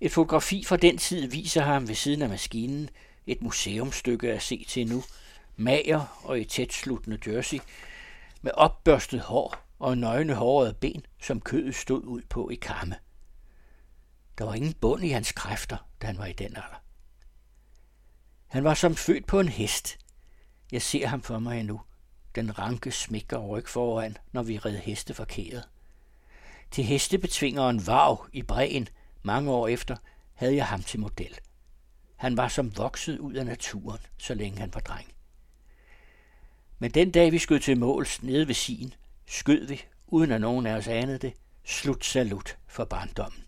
Et 0.02 0.12
fotografi 0.12 0.64
fra 0.64 0.78
den 0.78 0.98
tid 0.98 1.28
viser 1.28 1.62
ham 1.62 1.88
ved 1.88 1.96
siden 1.96 2.22
af 2.22 2.30
maskinen, 2.30 2.90
et 3.28 3.42
museumstykke 3.42 4.34
at 4.34 4.42
se 4.42 4.66
til 4.70 4.88
nu, 4.88 5.04
mager 5.56 6.22
og 6.24 6.40
i 6.40 6.44
tæt 6.44 6.74
sluttende 6.74 7.20
jersey, 7.28 7.60
med 8.42 8.52
opbørstet 8.54 9.20
hår 9.20 9.58
og 9.80 9.98
nøgne 9.98 10.34
hårede 10.34 10.74
ben, 10.74 11.06
som 11.22 11.42
kødet 11.42 11.76
stod 11.76 12.04
ud 12.04 12.22
på 12.30 12.50
i 12.50 12.56
kamme. 12.56 12.96
Der 14.38 14.46
var 14.46 14.54
ingen 14.54 14.74
bund 14.74 15.04
i 15.04 15.10
hans 15.10 15.32
kræfter, 15.32 15.78
da 16.02 16.08
han 16.08 16.18
var 16.18 16.26
i 16.26 16.34
den 16.34 16.56
alder. 16.56 16.83
Han 18.54 18.64
var 18.64 18.74
som 18.74 18.96
født 18.96 19.26
på 19.26 19.40
en 19.40 19.48
hest. 19.48 19.98
Jeg 20.72 20.82
ser 20.82 21.08
ham 21.08 21.22
for 21.22 21.40
mig 21.40 21.60
endnu. 21.60 21.82
Den 22.36 22.60
ranke 22.60 22.92
smækker 22.92 23.38
ryg 23.38 23.68
foran, 23.68 24.18
når 24.32 24.44
vi 24.44 24.58
red 24.58 24.78
heste 24.78 25.14
forkeret. 25.14 25.64
Til 26.72 26.84
hestebetvingeren 26.84 27.88
Vav 27.88 28.28
i 28.34 28.42
bræen– 28.42 28.88
mange 29.24 29.52
år 29.52 29.68
efter 29.68 29.96
havde 30.34 30.56
jeg 30.56 30.68
ham 30.68 30.84
til 30.84 31.00
model. 31.00 31.40
Han 32.16 32.38
var 32.38 32.48
som 32.48 32.78
vokset 32.78 33.20
ud 33.20 33.34
af 33.34 33.46
naturen, 33.46 34.00
så 34.18 34.34
længe 34.34 34.60
han 34.60 34.74
var 34.74 34.80
dreng. 34.80 35.14
Men 36.80 36.92
den 36.92 37.12
dag 37.12 37.32
vi 37.32 37.40
skød 37.40 37.60
til 37.60 37.78
måls 37.78 38.24
nede 38.24 38.48
ved 38.48 38.56
sin, 38.56 38.94
skød 39.26 39.68
vi, 39.68 39.82
uden 40.08 40.32
at 40.32 40.42
nogen 40.42 40.66
af 40.66 40.76
os 40.76 40.88
anede 40.88 41.18
det, 41.18 41.34
slut 41.64 42.06
salut 42.06 42.58
for 42.68 42.86
barndommen. 42.86 43.44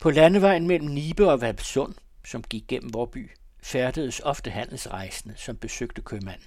På 0.00 0.10
landevejen 0.10 0.66
mellem 0.66 0.88
Nibe 0.88 1.30
og 1.30 1.40
Valpsund, 1.40 1.94
som 2.26 2.42
gik 2.42 2.64
gennem 2.68 2.94
vor 2.94 3.06
by, 3.06 3.30
færdedes 3.62 4.20
ofte 4.20 4.50
handelsrejsende, 4.50 5.34
som 5.36 5.56
besøgte 5.56 6.02
købmanden. 6.02 6.46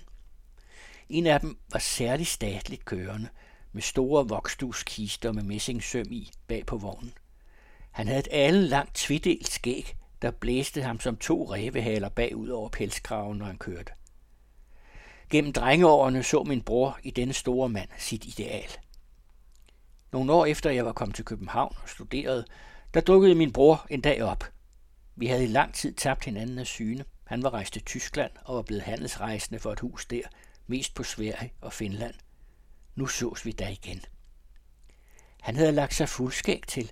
En 1.10 1.28
af 1.28 1.40
dem 1.40 1.60
var 1.72 1.80
særlig 1.80 2.28
statligt 2.28 2.86
kørende, 2.86 3.30
med 3.72 3.82
store 3.82 4.28
vokstuskister 4.28 5.32
med 5.32 5.44
messingsøm 5.44 6.08
i 6.12 6.32
bag 6.48 6.66
på 6.66 6.78
vognen. 6.78 7.14
Han 7.92 8.08
havde 8.08 8.20
et 8.20 8.28
alle 8.32 8.68
langt 8.68 8.96
tvidelt 8.96 9.48
skæg, 9.48 9.96
der 10.22 10.32
blæste 10.32 10.82
ham 10.82 11.00
som 11.00 11.18
to 11.18 11.54
rævehaler 11.54 12.10
bagud 12.10 12.50
over 12.50 12.70
pelskraven, 12.70 13.38
når 13.38 13.46
han 13.46 13.58
kørte. 13.58 13.92
Gennem 15.30 15.54
drengeårene 15.54 16.24
så 16.24 16.44
min 16.44 16.62
bror 16.62 17.00
i 17.04 17.12
denne 17.12 17.34
store 17.34 17.70
mand 17.70 17.90
sit 17.98 18.26
ideal. 18.26 18.70
Nogle 20.12 20.34
år 20.34 20.46
efter 20.46 20.70
jeg 20.70 20.86
var 20.86 20.94
kommet 20.94 21.16
til 21.16 21.26
København 21.26 21.76
og 21.84 21.90
studerede, 21.90 22.46
der 22.94 23.02
dukkede 23.02 23.36
min 23.36 23.54
bror 23.54 23.88
en 23.90 24.02
dag 24.02 24.24
op. 24.24 24.44
Vi 25.20 25.28
havde 25.28 25.44
i 25.44 25.48
lang 25.48 25.74
tid 25.74 25.94
tabt 25.94 26.26
hinanden 26.26 26.60
af 26.60 26.68
syne. 26.68 27.06
Han 27.26 27.44
var 27.44 27.54
rejst 27.54 27.74
til 27.74 27.84
Tyskland 27.84 28.32
og 28.46 28.56
var 28.56 28.62
blevet 28.62 28.84
handelsrejsende 28.84 29.60
for 29.60 29.72
et 29.72 29.80
hus 29.80 30.06
der, 30.06 30.22
mest 30.68 30.94
på 30.94 31.04
Sverige 31.04 31.54
og 31.62 31.74
Finland. 31.74 32.14
Nu 32.96 33.08
sås 33.08 33.46
vi 33.46 33.52
der 33.52 33.68
igen. 33.68 34.02
Han 35.42 35.56
havde 35.56 35.72
lagt 35.72 35.96
sig 35.96 36.10
fuldskæg 36.10 36.64
til. 36.68 36.92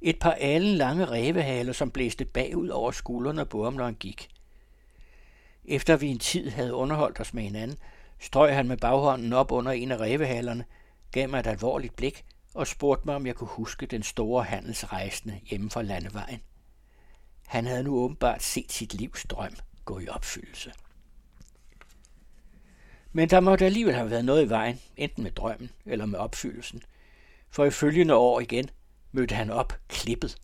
Et 0.00 0.18
par 0.18 0.36
alen 0.40 0.74
lange 0.74 1.04
rævehaler, 1.04 1.72
som 1.72 1.90
blæste 1.90 2.24
bagud 2.24 2.68
over 2.68 2.90
skuldrene 2.90 3.46
på 3.46 3.64
ham, 3.64 3.72
når 3.72 3.84
han 3.84 3.94
gik. 3.94 4.28
Efter 5.64 5.96
vi 5.96 6.06
en 6.06 6.18
tid 6.18 6.50
havde 6.50 6.74
underholdt 6.74 7.20
os 7.20 7.34
med 7.34 7.42
hinanden, 7.42 7.78
strøg 8.18 8.54
han 8.54 8.68
med 8.68 8.76
baghånden 8.76 9.32
op 9.32 9.52
under 9.52 9.72
en 9.72 9.92
af 9.92 10.00
rævehalerne, 10.00 10.64
gav 11.12 11.28
mig 11.28 11.40
et 11.40 11.46
alvorligt 11.46 11.96
blik 11.96 12.24
og 12.54 12.66
spurgte 12.66 13.06
mig, 13.06 13.16
om 13.16 13.26
jeg 13.26 13.34
kunne 13.34 13.48
huske 13.48 13.86
den 13.86 14.02
store 14.02 14.44
handelsrejsende 14.44 15.40
hjemme 15.44 15.70
fra 15.70 15.82
landevejen. 15.82 16.40
Han 17.48 17.66
havde 17.66 17.82
nu 17.82 17.98
åbenbart 17.98 18.42
set 18.42 18.72
sit 18.72 18.94
livs 18.94 19.26
drøm 19.28 19.54
gå 19.84 19.98
i 19.98 20.08
opfyldelse. 20.08 20.72
Men 23.12 23.30
der 23.30 23.40
måtte 23.40 23.64
alligevel 23.64 23.94
have 23.94 24.10
været 24.10 24.24
noget 24.24 24.44
i 24.44 24.48
vejen, 24.48 24.80
enten 24.96 25.22
med 25.22 25.30
drømmen 25.30 25.70
eller 25.86 26.06
med 26.06 26.18
opfyldelsen. 26.18 26.82
For 27.50 27.64
i 27.64 27.70
følgende 27.70 28.14
år 28.14 28.40
igen 28.40 28.70
mødte 29.12 29.34
han 29.34 29.50
op 29.50 29.80
klippet. 29.88 30.36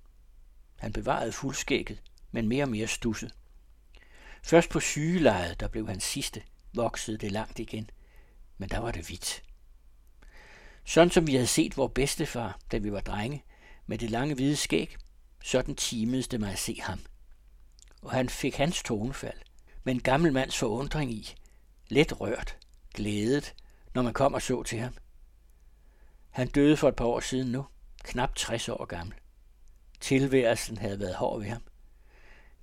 Han 0.76 0.92
bevarede 0.92 1.32
fuldskægget, 1.32 2.02
men 2.30 2.49
mere 2.49 2.64
og 2.64 2.68
mere 2.68 2.87
stusset. 2.87 3.34
Først 4.42 4.70
på 4.70 4.80
sygelejet, 4.80 5.61
der 5.61 5.68
blev 5.68 5.88
hans 5.88 6.04
sidste, 6.04 6.42
voksede 6.75 7.18
det 7.18 7.32
langt 7.32 7.58
igen, 7.58 7.90
men 8.58 8.68
der 8.68 8.78
var 8.78 8.90
det 8.90 9.06
hvidt. 9.06 9.42
Sådan 10.84 11.11
som 11.11 11.26
vi 11.26 11.34
havde 11.34 11.46
set 11.46 11.76
vores 11.76 11.92
bedstefar, 11.94 12.58
da 12.73 12.78
vi 12.78 12.92
var 12.92 13.00
drenge, 13.00 13.44
med 13.87 13.99
det 13.99 14.11
lange 14.11 14.34
hvide 14.34 14.56
skæg, 14.56 14.96
sådan 15.44 15.74
timedes 15.74 16.28
det 16.28 16.40
mig 16.40 16.52
at 16.52 16.58
se 16.58 16.80
ham. 16.82 17.00
Og 18.02 18.10
han 18.10 18.28
fik 18.28 18.54
hans 18.54 18.82
tonefald, 18.82 19.38
med 19.84 19.94
en 19.94 20.00
gammel 20.00 20.32
mands 20.32 20.58
forundring 20.58 21.12
i, 21.12 21.34
let 21.88 22.20
rørt, 22.20 22.56
glædet, 22.94 23.54
når 23.94 24.02
man 24.02 24.12
kom 24.12 24.34
og 24.34 24.42
så 24.42 24.62
til 24.62 24.78
ham. 24.78 24.94
Han 26.30 26.48
døde 26.48 26.76
for 26.76 26.88
et 26.88 26.96
par 26.96 27.04
år 27.04 27.20
siden 27.20 27.52
nu, 27.52 27.66
knap 28.04 28.34
60 28.34 28.68
år 28.68 28.84
gammel. 28.84 29.16
Tilværelsen 30.00 30.78
havde 30.78 31.00
været 31.00 31.14
hård 31.14 31.40
ved 31.40 31.48
ham. 31.48 31.62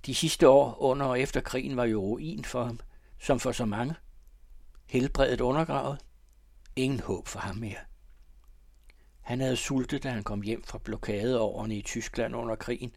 De 0.06 0.14
sidste 0.14 0.48
år 0.48 0.82
under 0.82 1.06
og 1.06 1.20
efter 1.20 1.40
krigen 1.40 1.76
var 1.76 1.84
jo 1.84 2.00
ruin 2.00 2.44
for 2.44 2.64
ham, 2.64 2.80
som 3.18 3.40
for 3.40 3.52
så 3.52 3.64
mange. 3.64 3.94
Helbredet 4.86 5.40
undergravet. 5.40 5.98
Ingen 6.76 7.00
håb 7.00 7.28
for 7.28 7.38
ham 7.38 7.56
mere. 7.56 7.78
Han 9.22 9.40
havde 9.40 9.56
sultet, 9.56 10.02
da 10.02 10.10
han 10.10 10.24
kom 10.24 10.42
hjem 10.42 10.64
fra 10.64 10.78
blokadeårene 10.78 11.76
i 11.76 11.82
Tyskland 11.82 12.36
under 12.36 12.56
krigen. 12.56 12.96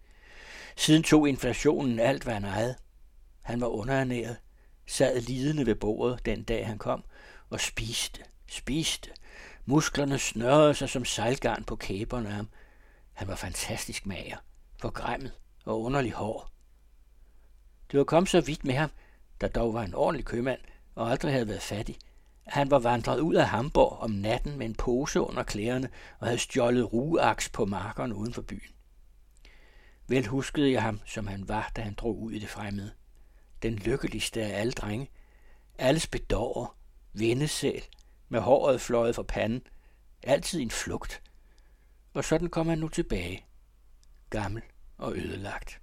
Siden 0.76 1.04
tog 1.04 1.30
inflationen 1.30 2.00
alt, 2.00 2.24
hvad 2.24 2.34
han 2.34 2.46
ejede. 2.46 2.76
Han 3.42 3.62
var 3.62 3.68
underernæret, 3.68 4.38
sad 4.88 5.22
lidende 5.22 5.66
ved 5.66 5.76
bordet 5.76 6.26
den 6.26 6.44
dag 6.44 6.68
han 6.68 6.78
kom, 6.78 7.04
og 7.50 7.60
spiste, 7.60 8.22
spiste. 8.48 9.10
Musklerne 9.66 10.20
snørrede 10.20 10.74
sig 10.74 10.90
som 10.90 11.06
sejlgarn 11.06 11.64
på 11.64 11.76
kæberne 11.76 12.30
af 12.30 12.36
ham. 12.36 12.50
Han 13.14 13.28
var 13.28 13.36
fantastisk 13.36 14.06
mager, 14.06 14.38
forgræmmet 14.82 15.32
og 15.66 15.82
underlig 15.82 16.12
hår. 16.12 16.52
Det 17.92 17.98
var 17.98 18.04
kommet 18.04 18.30
så 18.30 18.42
vidt 18.42 18.66
med 18.66 18.74
ham, 18.74 18.90
der 19.42 19.48
dog 19.48 19.74
var 19.74 19.84
en 19.84 19.94
ordentlig 19.94 20.26
købmand 20.26 20.60
og 20.96 21.12
aldrig 21.12 21.32
havde 21.32 21.48
været 21.48 21.62
fattig, 21.62 21.98
han 22.46 22.72
var 22.72 22.80
vandret 22.80 23.20
ud 23.20 23.36
af 23.36 23.48
Hamburg 23.48 24.00
om 24.00 24.12
natten 24.12 24.58
med 24.58 24.66
en 24.66 24.76
pose 24.76 25.22
under 25.22 25.44
klæderne 25.44 25.90
og 26.20 26.28
havde 26.28 26.40
stjålet 26.40 26.94
rugeaks 26.94 27.50
på 27.50 27.66
markerne 27.66 28.16
uden 28.16 28.34
for 28.34 28.42
byen. 28.42 28.76
Vel 30.08 30.28
huskede 30.28 30.72
jeg 30.72 30.82
ham, 30.82 31.00
som 31.06 31.28
han 31.28 31.48
var, 31.48 31.72
da 31.76 31.82
han 31.82 31.94
drog 31.94 32.22
ud 32.22 32.32
i 32.32 32.40
det 32.40 32.50
fremmede. 32.50 32.92
Den 33.64 33.76
lykkeligste 33.76 34.42
af 34.42 34.60
alle 34.60 34.72
drenge. 34.72 35.10
Alles 35.78 36.08
bedårer, 36.08 36.78
vendesæl, 37.14 37.84
med 38.30 38.40
håret 38.40 38.82
fløjet 38.82 39.16
fra 39.16 39.24
panden. 39.24 39.62
Altid 40.24 40.62
en 40.62 40.72
flugt. 40.72 41.22
Og 42.14 42.24
sådan 42.24 42.50
kom 42.50 42.68
han 42.68 42.78
nu 42.78 42.88
tilbage. 42.88 43.46
Gammel 44.30 44.62
og 44.98 45.18
ødelagt. 45.18 45.82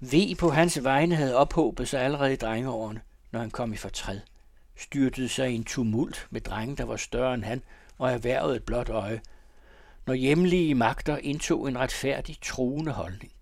V 0.00 0.36
på 0.38 0.50
hans 0.50 0.84
vegne 0.84 1.14
havde 1.14 1.36
ophobet 1.36 1.88
sig 1.88 2.00
allerede 2.00 2.32
i 2.32 2.36
drengeårene 2.36 3.00
når 3.32 3.40
han 3.40 3.50
kom 3.50 3.72
i 3.72 3.76
fortræd, 3.76 4.20
styrtede 4.76 5.28
sig 5.28 5.50
i 5.50 5.54
en 5.54 5.64
tumult 5.64 6.26
med 6.30 6.40
drenge, 6.40 6.76
der 6.76 6.84
var 6.84 6.96
større 6.96 7.34
end 7.34 7.44
han, 7.44 7.62
og 7.98 8.10
erhvervede 8.12 8.56
et 8.56 8.62
blåt 8.62 8.88
øje, 8.88 9.20
når 10.06 10.14
hjemlige 10.14 10.74
magter 10.74 11.16
indtog 11.16 11.68
en 11.68 11.78
retfærdig, 11.78 12.36
truende 12.42 12.92
holdning. 12.92 13.32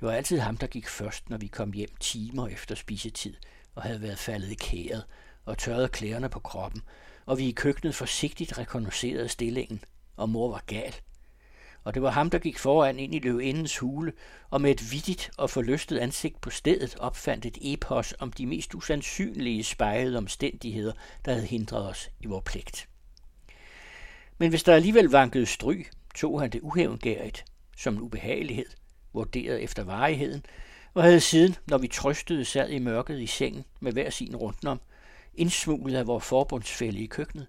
Det 0.00 0.06
var 0.06 0.12
altid 0.12 0.38
ham, 0.38 0.56
der 0.56 0.66
gik 0.66 0.88
først, 0.88 1.30
når 1.30 1.36
vi 1.36 1.46
kom 1.46 1.72
hjem 1.72 1.96
timer 2.00 2.48
efter 2.48 2.74
spisetid 2.74 3.34
og 3.74 3.82
havde 3.82 4.02
været 4.02 4.18
faldet 4.18 4.50
i 4.50 4.54
kæret 4.54 5.04
og 5.44 5.58
tørret 5.58 5.92
klæderne 5.92 6.28
på 6.28 6.40
kroppen, 6.40 6.82
og 7.26 7.38
vi 7.38 7.48
i 7.48 7.52
køkkenet 7.52 7.94
forsigtigt 7.94 8.58
rekognoserede 8.58 9.28
stillingen, 9.28 9.84
og 10.16 10.28
mor 10.28 10.50
var 10.50 10.62
gal 10.66 10.94
og 11.88 11.94
det 11.94 12.02
var 12.02 12.10
ham, 12.10 12.30
der 12.30 12.38
gik 12.38 12.58
foran 12.58 12.98
ind 12.98 13.14
i 13.14 13.18
løvindens 13.18 13.78
hule, 13.78 14.12
og 14.50 14.60
med 14.60 14.70
et 14.70 14.92
vittigt 14.92 15.30
og 15.36 15.50
forlystet 15.50 15.98
ansigt 15.98 16.40
på 16.40 16.50
stedet 16.50 16.96
opfandt 16.98 17.46
et 17.46 17.58
epos 17.60 18.14
om 18.18 18.32
de 18.32 18.46
mest 18.46 18.74
usandsynlige 18.74 19.64
spejlede 19.64 20.18
omstændigheder, 20.18 20.92
der 21.24 21.32
havde 21.32 21.46
hindret 21.46 21.88
os 21.88 22.10
i 22.20 22.26
vores 22.26 22.44
pligt. 22.44 22.88
Men 24.38 24.50
hvis 24.50 24.62
der 24.62 24.74
alligevel 24.74 25.04
vankede 25.04 25.46
stry, 25.46 25.84
tog 26.14 26.40
han 26.40 26.50
det 26.50 26.60
uhævngærigt, 26.60 27.44
som 27.76 27.94
en 27.94 28.00
ubehagelighed, 28.00 28.68
vurderet 29.12 29.62
efter 29.62 29.84
varigheden, 29.84 30.44
og 30.94 31.02
havde 31.02 31.20
siden, 31.20 31.56
når 31.66 31.78
vi 31.78 31.88
trøstede, 31.88 32.44
sad 32.44 32.70
i 32.70 32.78
mørket 32.78 33.20
i 33.20 33.26
sengen 33.26 33.64
med 33.80 33.92
hver 33.92 34.10
sin 34.10 34.36
rundtom, 34.36 34.80
indsmuglet 35.34 35.96
af 35.96 36.06
vores 36.06 36.24
forbundsfælde 36.24 36.98
i 36.98 37.06
køkkenet, 37.06 37.46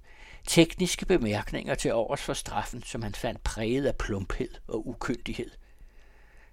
tekniske 0.50 1.06
bemærkninger 1.06 1.76
til 1.76 1.94
overs 1.94 2.22
for 2.22 2.34
straffen, 2.34 2.84
som 2.84 3.02
han 3.02 3.16
fandt 3.16 3.44
præget 3.44 3.86
af 3.86 3.96
plumphed 3.96 4.50
og 4.68 4.88
ukyndighed. 4.88 5.52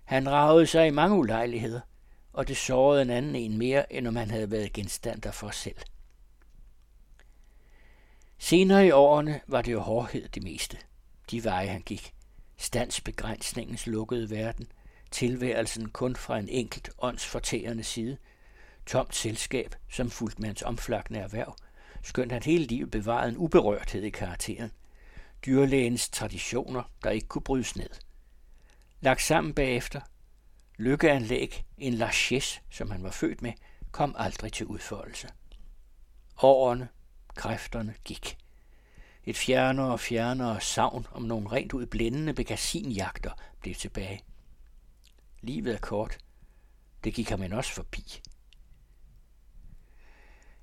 Han 0.04 0.30
ragede 0.30 0.66
sig 0.66 0.86
i 0.86 0.90
mange 0.90 1.16
ulejligheder, 1.16 1.80
og 2.32 2.48
det 2.48 2.56
sårede 2.56 3.02
en 3.02 3.10
anden 3.10 3.36
en 3.36 3.58
mere, 3.58 3.92
end 3.92 4.08
om 4.08 4.16
han 4.16 4.30
havde 4.30 4.50
været 4.50 4.72
genstand 4.72 5.32
for 5.32 5.50
selv. 5.50 5.76
Senere 8.38 8.86
i 8.86 8.90
årene 8.90 9.40
var 9.46 9.62
det 9.62 9.72
jo 9.72 9.80
hårdhed 9.80 10.28
det 10.28 10.42
meste. 10.42 10.76
De 11.30 11.44
veje 11.44 11.68
han 11.68 11.82
gik. 11.82 12.14
Standsbegrænsningens 12.56 13.86
lukkede 13.86 14.30
verden. 14.30 14.66
Tilværelsen 15.10 15.88
kun 15.88 16.16
fra 16.16 16.38
en 16.38 16.48
enkelt 16.48 16.90
åndsfortærende 16.98 17.84
side. 17.84 18.16
Tomt 18.86 19.14
selskab, 19.14 19.74
som 19.90 20.10
fuldt 20.10 20.38
med 20.38 20.48
hans 20.48 20.62
omflakne 20.62 21.18
erhverv 21.18 21.56
skønt 22.06 22.32
han 22.32 22.42
hele 22.42 22.64
livet 22.64 22.90
bevarede 22.90 23.28
en 23.28 23.36
uberørthed 23.36 24.02
i 24.02 24.10
karakteren. 24.10 24.72
Dyrlægens 25.46 26.08
traditioner, 26.08 26.82
der 27.04 27.10
ikke 27.10 27.26
kunne 27.26 27.42
brydes 27.42 27.76
ned. 27.76 27.90
Lagt 29.00 29.22
sammen 29.22 29.54
bagefter. 29.54 30.00
Lykkeanlæg, 30.76 31.64
en 31.78 31.94
largesse, 31.94 32.60
som 32.70 32.90
han 32.90 33.02
var 33.02 33.10
født 33.10 33.42
med, 33.42 33.52
kom 33.90 34.14
aldrig 34.18 34.52
til 34.52 34.66
udfoldelse. 34.66 35.28
Årene, 36.42 36.88
kræfterne 37.34 37.94
gik. 38.04 38.36
Et 39.24 39.36
fjernere 39.36 39.92
og 39.92 40.00
fjernere 40.00 40.60
savn 40.60 41.06
om 41.10 41.22
nogle 41.22 41.52
rent 41.52 41.72
ud 41.72 41.86
blændende 41.86 42.34
begasinjagter 42.34 43.30
blev 43.60 43.74
tilbage. 43.74 44.20
Livet 45.40 45.74
er 45.74 45.78
kort. 45.78 46.18
Det 47.04 47.14
gik 47.14 47.28
ham 47.28 47.52
også 47.52 47.72
forbi. 47.72 48.20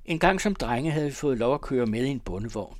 En 0.05 0.19
gang 0.19 0.41
som 0.41 0.55
drenge 0.55 0.91
havde 0.91 1.05
vi 1.05 1.13
fået 1.13 1.37
lov 1.37 1.53
at 1.53 1.61
køre 1.61 1.85
med 1.85 2.05
i 2.05 2.09
en 2.09 2.19
bondevogn. 2.19 2.77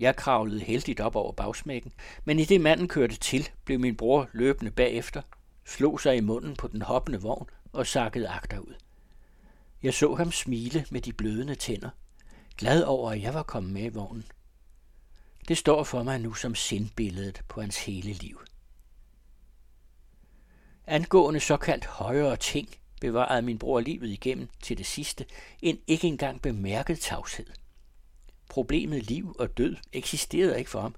Jeg 0.00 0.16
kravlede 0.16 0.60
heldigt 0.60 1.00
op 1.00 1.16
over 1.16 1.32
bagsmækken, 1.32 1.92
men 2.24 2.38
i 2.38 2.44
det 2.44 2.60
manden 2.60 2.88
kørte 2.88 3.16
til, 3.16 3.48
blev 3.64 3.80
min 3.80 3.96
bror 3.96 4.28
løbende 4.32 4.70
bagefter, 4.70 5.22
slog 5.64 6.00
sig 6.00 6.16
i 6.16 6.20
munden 6.20 6.56
på 6.56 6.68
den 6.68 6.82
hoppende 6.82 7.22
vogn 7.22 7.48
og 7.72 7.86
sakkede 7.86 8.28
agterud. 8.28 8.74
Jeg 9.82 9.94
så 9.94 10.14
ham 10.14 10.32
smile 10.32 10.84
med 10.90 11.00
de 11.00 11.12
blødende 11.12 11.54
tænder, 11.54 11.90
glad 12.56 12.82
over, 12.82 13.10
at 13.10 13.22
jeg 13.22 13.34
var 13.34 13.42
kommet 13.42 13.72
med 13.72 13.82
i 13.82 13.88
vognen. 13.88 14.24
Det 15.48 15.58
står 15.58 15.84
for 15.84 16.02
mig 16.02 16.18
nu 16.18 16.34
som 16.34 16.54
sindbilledet 16.54 17.42
på 17.48 17.60
hans 17.60 17.84
hele 17.84 18.12
liv. 18.12 18.40
Angående 20.86 21.40
såkaldt 21.40 21.86
højere 21.86 22.36
ting, 22.36 22.68
bevarede 23.00 23.42
min 23.42 23.58
bror 23.58 23.80
livet 23.80 24.08
igennem 24.08 24.48
til 24.62 24.78
det 24.78 24.86
sidste 24.86 25.24
en 25.62 25.78
ikke 25.86 26.06
engang 26.06 26.42
bemærket 26.42 27.00
tavshed. 27.00 27.46
Problemet 28.48 29.02
liv 29.06 29.36
og 29.38 29.58
død 29.58 29.76
eksisterede 29.92 30.58
ikke 30.58 30.70
for 30.70 30.80
ham. 30.80 30.94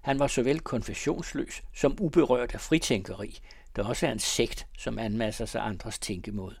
Han 0.00 0.18
var 0.18 0.26
såvel 0.26 0.60
konfessionsløs 0.60 1.62
som 1.74 1.96
uberørt 2.00 2.54
af 2.54 2.60
fritænkeri, 2.60 3.38
der 3.76 3.84
også 3.84 4.06
er 4.06 4.12
en 4.12 4.18
sekt, 4.18 4.66
som 4.78 4.98
anmasser 4.98 5.46
sig 5.46 5.62
andres 5.62 5.98
tænkemåde. 5.98 6.56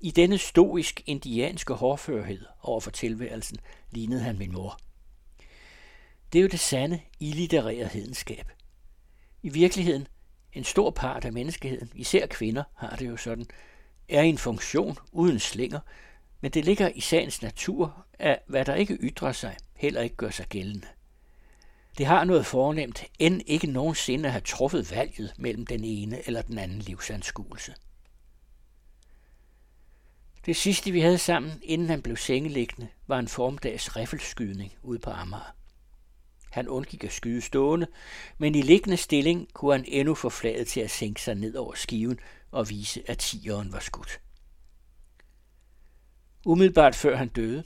I 0.00 0.10
denne 0.10 0.38
stoisk-indianske 0.38 1.74
hårdførhed 1.74 2.44
over 2.62 2.80
for 2.80 2.90
tilværelsen 2.90 3.58
lignede 3.90 4.20
han 4.20 4.38
min 4.38 4.52
mor. 4.52 4.78
Det 6.32 6.38
er 6.38 6.42
jo 6.42 6.48
det 6.48 6.60
sande, 6.60 7.00
illitterære 7.20 7.86
hedenskab. 7.86 8.52
I 9.42 9.48
virkeligheden 9.48 10.06
en 10.52 10.64
stor 10.64 10.90
part 10.90 11.24
af 11.24 11.32
menneskeheden, 11.32 11.90
især 11.94 12.26
kvinder, 12.26 12.62
har 12.74 12.96
det 12.96 13.08
jo 13.08 13.16
sådan, 13.16 13.46
er 14.08 14.22
en 14.22 14.38
funktion 14.38 14.96
uden 15.12 15.38
slinger, 15.38 15.80
Men 16.42 16.50
det 16.50 16.64
ligger 16.64 16.88
i 16.88 17.00
sagens 17.00 17.42
natur, 17.42 18.06
at 18.18 18.42
hvad 18.46 18.64
der 18.64 18.74
ikke 18.74 18.94
ytrer 18.94 19.32
sig, 19.32 19.56
heller 19.76 20.00
ikke 20.00 20.16
gør 20.16 20.30
sig 20.30 20.46
gældende. 20.46 20.86
Det 21.98 22.06
har 22.06 22.24
noget 22.24 22.46
fornemt, 22.46 23.04
end 23.18 23.42
ikke 23.46 23.66
nogensinde 23.66 24.26
at 24.26 24.32
have 24.32 24.40
truffet 24.40 24.90
valget 24.90 25.34
mellem 25.38 25.66
den 25.66 25.84
ene 25.84 26.26
eller 26.26 26.42
den 26.42 26.58
anden 26.58 26.78
livsanskuelse. 26.78 27.74
Det 30.46 30.56
sidste, 30.56 30.90
vi 30.90 31.00
havde 31.00 31.18
sammen, 31.18 31.52
inden 31.62 31.88
han 31.88 32.02
blev 32.02 32.16
sengeliggende, 32.16 32.88
var 33.06 33.18
en 33.18 33.28
formdags 33.28 33.96
riffelskydning 33.96 34.72
ude 34.82 34.98
på 34.98 35.10
Amager. 35.10 35.54
Han 36.52 36.68
undgik 36.68 37.04
at 37.04 37.12
skyde 37.12 37.40
stående, 37.40 37.86
men 38.38 38.54
i 38.54 38.62
liggende 38.62 38.96
stilling 38.96 39.48
kunne 39.52 39.72
han 39.72 39.84
endnu 39.88 40.14
få 40.14 40.28
flaget 40.28 40.66
til 40.66 40.80
at 40.80 40.90
sænke 40.90 41.22
sig 41.22 41.34
ned 41.34 41.54
over 41.54 41.74
skiven 41.74 42.18
og 42.50 42.70
vise, 42.70 43.02
at 43.06 43.18
tigeren 43.18 43.72
var 43.72 43.78
skudt. 43.78 44.20
Umiddelbart 46.46 46.94
før 46.94 47.16
han 47.16 47.28
døde, 47.28 47.64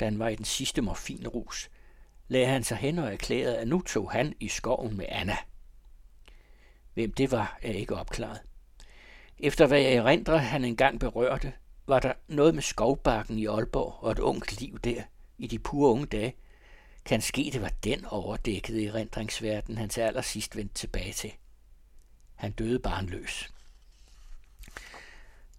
da 0.00 0.04
han 0.04 0.18
var 0.18 0.28
i 0.28 0.36
den 0.36 0.44
sidste 0.44 0.82
morfinrus, 0.82 1.70
lagde 2.28 2.46
han 2.46 2.64
sig 2.64 2.76
hen 2.76 2.98
og 2.98 3.12
erklærede, 3.12 3.58
at 3.58 3.68
nu 3.68 3.82
tog 3.82 4.10
han 4.12 4.34
i 4.40 4.48
skoven 4.48 4.96
med 4.96 5.06
Anna. 5.08 5.36
Hvem 6.94 7.12
det 7.12 7.30
var, 7.30 7.58
er 7.62 7.72
ikke 7.72 7.96
opklaret. 7.96 8.40
Efter 9.38 9.66
hvad 9.66 9.80
jeg 9.80 9.92
erindrer, 9.92 10.36
han 10.36 10.64
engang 10.64 11.00
berørte, 11.00 11.52
var 11.86 12.00
der 12.00 12.12
noget 12.28 12.54
med 12.54 12.62
skovbakken 12.62 13.38
i 13.38 13.46
Aalborg 13.46 14.04
og 14.04 14.12
et 14.12 14.18
ungt 14.18 14.60
liv 14.60 14.78
der 14.78 15.02
i 15.38 15.46
de 15.46 15.58
pure 15.58 15.92
unge 15.92 16.06
dage. 16.06 16.34
Kan 17.06 17.20
ske, 17.20 17.50
det 17.52 17.62
var 17.62 17.72
den 17.84 18.04
overdækkede 18.04 18.86
erindringsverden, 18.86 19.78
han 19.78 19.88
til 19.88 20.00
allersidst 20.00 20.56
vendte 20.56 20.74
tilbage 20.74 21.12
til. 21.12 21.32
Han 22.34 22.52
døde 22.52 22.78
barnløs. 22.78 23.50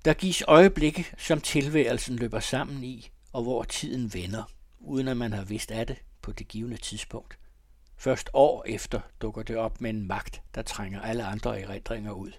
Der 0.06 0.14
gives 0.14 0.44
øjeblikke, 0.48 1.06
som 1.18 1.42
tilværelsen 1.42 2.16
løber 2.16 2.40
sammen 2.40 2.84
i, 2.84 3.10
og 3.34 3.44
hvor 3.44 3.64
tiden 3.64 4.14
vender, 4.14 4.44
uden 4.80 5.08
at 5.08 5.18
man 5.18 5.34
har 5.34 5.44
vidst 5.44 5.72
af 5.72 5.88
det 5.88 5.98
på 6.22 6.32
det 6.32 6.48
givende 6.48 6.78
tidspunkt. 6.78 7.38
Først 7.98 8.30
år 8.34 8.64
efter 8.68 9.02
dukker 9.22 9.44
det 9.44 9.58
op 9.58 9.82
med 9.82 9.90
en 9.90 10.08
magt, 10.08 10.42
der 10.56 10.62
trænger 10.62 11.02
alle 11.02 11.24
andre 11.24 11.62
erindringer 11.62 12.12
ud. 12.12 12.32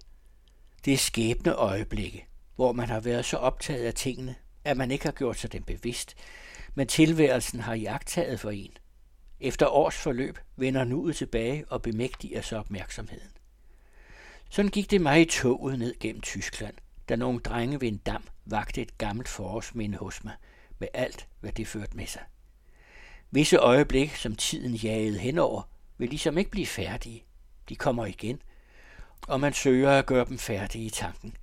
Det 0.84 0.92
er 0.92 0.98
skæbne 0.98 1.52
øjeblikke, 1.52 2.26
hvor 2.56 2.72
man 2.72 2.88
har 2.88 3.00
været 3.00 3.24
så 3.24 3.36
optaget 3.36 3.84
af 3.84 3.94
tingene, 3.94 4.34
at 4.64 4.76
man 4.76 4.90
ikke 4.90 5.04
har 5.04 5.12
gjort 5.12 5.38
sig 5.38 5.52
dem 5.52 5.62
bevidst, 5.62 6.14
men 6.74 6.86
tilværelsen 6.86 7.60
har 7.60 7.74
jagttaget 7.74 8.40
for 8.40 8.50
en. 8.50 8.72
Efter 9.40 9.66
års 9.66 9.96
forløb 9.96 10.38
vender 10.56 10.84
nuet 10.84 11.16
tilbage 11.16 11.64
og 11.68 11.82
bemægtiger 11.82 12.42
sig 12.42 12.58
opmærksomheden. 12.58 13.30
Sådan 14.50 14.70
gik 14.70 14.90
det 14.90 15.00
mig 15.00 15.20
i 15.20 15.24
toget 15.24 15.78
ned 15.78 15.94
gennem 16.00 16.20
Tyskland, 16.20 16.74
da 17.08 17.16
nogle 17.16 17.40
drenge 17.40 17.80
ved 17.80 17.88
en 17.88 17.96
dam 17.96 18.24
vagte 18.44 18.82
et 18.82 18.98
gammelt 18.98 19.28
forårsminde 19.28 19.98
hos 19.98 20.24
mig, 20.24 20.34
med 20.78 20.88
alt, 20.94 21.28
hvad 21.40 21.52
det 21.52 21.66
førte 21.66 21.96
med 21.96 22.06
sig. 22.06 22.22
Visse 23.30 23.56
øjeblik, 23.56 24.14
som 24.14 24.36
tiden 24.36 24.74
jagede 24.74 25.18
henover, 25.18 25.62
vil 25.98 26.08
ligesom 26.08 26.38
ikke 26.38 26.50
blive 26.50 26.66
færdige. 26.66 27.24
De 27.68 27.76
kommer 27.76 28.06
igen, 28.06 28.42
og 29.28 29.40
man 29.40 29.52
søger 29.52 29.90
at 29.90 30.06
gøre 30.06 30.24
dem 30.24 30.38
færdige 30.38 30.84
i 30.84 30.90
tanken. 30.90 31.36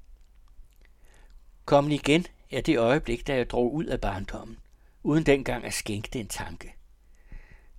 Kommen 1.66 1.92
igen 1.92 2.26
er 2.52 2.62
det 2.62 2.78
øjeblik, 2.78 3.28
da 3.28 3.36
jeg 3.36 3.50
drog 3.50 3.74
ud 3.74 3.86
af 3.86 4.02
barndommen, 4.02 4.58
uden 5.04 5.26
dengang 5.26 5.66
at 5.66 5.74
skænke 5.74 6.10
den 6.14 6.22
en 6.22 6.28
tanke. 6.28 6.74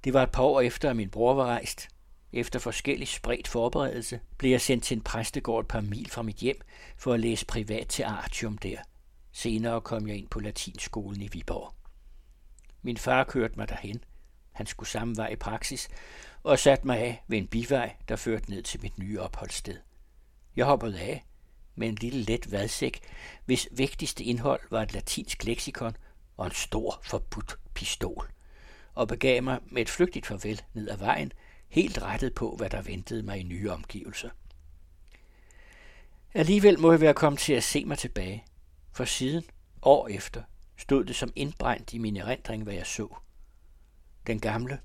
Det 0.06 0.14
var 0.14 0.22
et 0.22 0.30
par 0.30 0.42
år 0.42 0.60
efter, 0.60 0.90
at 0.90 0.96
min 0.96 1.10
bror 1.10 1.34
var 1.34 1.44
rejst. 1.44 1.88
Efter 2.32 2.58
forskellig 2.58 3.08
spredt 3.08 3.48
forberedelse 3.48 4.20
blev 4.38 4.50
jeg 4.50 4.60
sendt 4.60 4.84
til 4.84 4.96
en 4.96 5.02
præstegård 5.02 5.64
et 5.64 5.68
par 5.68 5.80
mil 5.80 6.10
fra 6.10 6.22
mit 6.22 6.36
hjem 6.36 6.60
for 6.96 7.12
at 7.12 7.20
læse 7.20 7.46
privat 7.46 7.88
til 7.88 8.02
Artium 8.02 8.58
der. 8.58 8.78
Senere 9.32 9.80
kom 9.80 10.08
jeg 10.08 10.16
ind 10.16 10.28
på 10.28 10.40
latinskolen 10.40 11.22
i 11.22 11.28
Viborg. 11.32 11.74
Min 12.82 12.96
far 12.96 13.24
kørte 13.24 13.54
mig 13.56 13.68
derhen. 13.68 14.04
Han 14.52 14.66
skulle 14.66 14.88
samme 14.88 15.16
vej 15.16 15.28
i 15.28 15.36
praksis, 15.36 15.88
og 16.42 16.58
satte 16.58 16.86
mig 16.86 16.98
af 16.98 17.22
ved 17.28 17.38
en 17.38 17.46
bivej, 17.46 17.96
der 18.08 18.16
førte 18.16 18.50
ned 18.50 18.62
til 18.62 18.82
mit 18.82 18.98
nye 18.98 19.20
opholdssted. 19.20 19.76
Jeg 20.56 20.66
hoppede 20.66 21.00
af 21.00 21.24
med 21.74 21.88
en 21.88 21.94
lille 21.94 22.22
let 22.22 22.52
vadsæk, 22.52 23.00
hvis 23.44 23.68
vigtigste 23.72 24.24
indhold 24.24 24.60
var 24.70 24.82
et 24.82 24.92
latinsk 24.92 25.44
leksikon 25.44 25.96
og 26.36 26.46
en 26.46 26.52
stor 26.52 27.00
forbudt 27.02 27.58
pistol, 27.74 28.35
og 28.96 29.08
begav 29.08 29.42
mig 29.42 29.58
med 29.66 29.82
et 29.82 29.90
flygtigt 29.90 30.26
farvel 30.26 30.62
ned 30.74 30.88
ad 30.88 30.96
vejen, 30.96 31.32
helt 31.68 32.02
rettet 32.02 32.34
på, 32.34 32.56
hvad 32.56 32.70
der 32.70 32.82
ventede 32.82 33.22
mig 33.22 33.38
i 33.38 33.42
nye 33.42 33.70
omgivelser. 33.70 34.30
Alligevel 36.34 36.80
må 36.80 36.90
jeg 36.90 37.00
være 37.00 37.14
kommet 37.14 37.40
til 37.40 37.52
at 37.52 37.64
se 37.64 37.84
mig 37.84 37.98
tilbage, 37.98 38.44
for 38.92 39.04
siden, 39.04 39.44
år 39.82 40.08
efter, 40.08 40.42
stod 40.76 41.04
det 41.04 41.16
som 41.16 41.32
indbrændt 41.36 41.92
i 41.92 41.98
min 41.98 42.16
erindring, 42.16 42.62
hvad 42.62 42.74
jeg 42.74 42.86
så. 42.86 43.16
Den 44.26 44.40
gamle, 44.40 44.80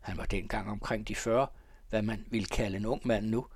han 0.00 0.16
var 0.16 0.24
dengang 0.24 0.70
omkring 0.70 1.08
de 1.08 1.14
40, 1.14 1.46
hvad 1.88 2.02
man 2.02 2.24
ville 2.30 2.46
kalde 2.46 2.76
en 2.76 2.86
ung 2.86 3.06
mand 3.06 3.26
nu, 3.26 3.46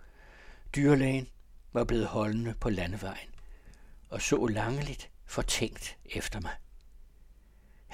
dyrlægen, 0.77 1.29
var 1.73 1.85
blevet 1.85 2.07
holdende 2.07 2.55
på 2.61 2.71
landevejen 2.71 3.29
og 4.09 4.23
så 4.23 4.47
langeligt 4.47 5.11
fortænkt 5.25 5.97
efter 6.05 6.41
mig. 6.41 6.53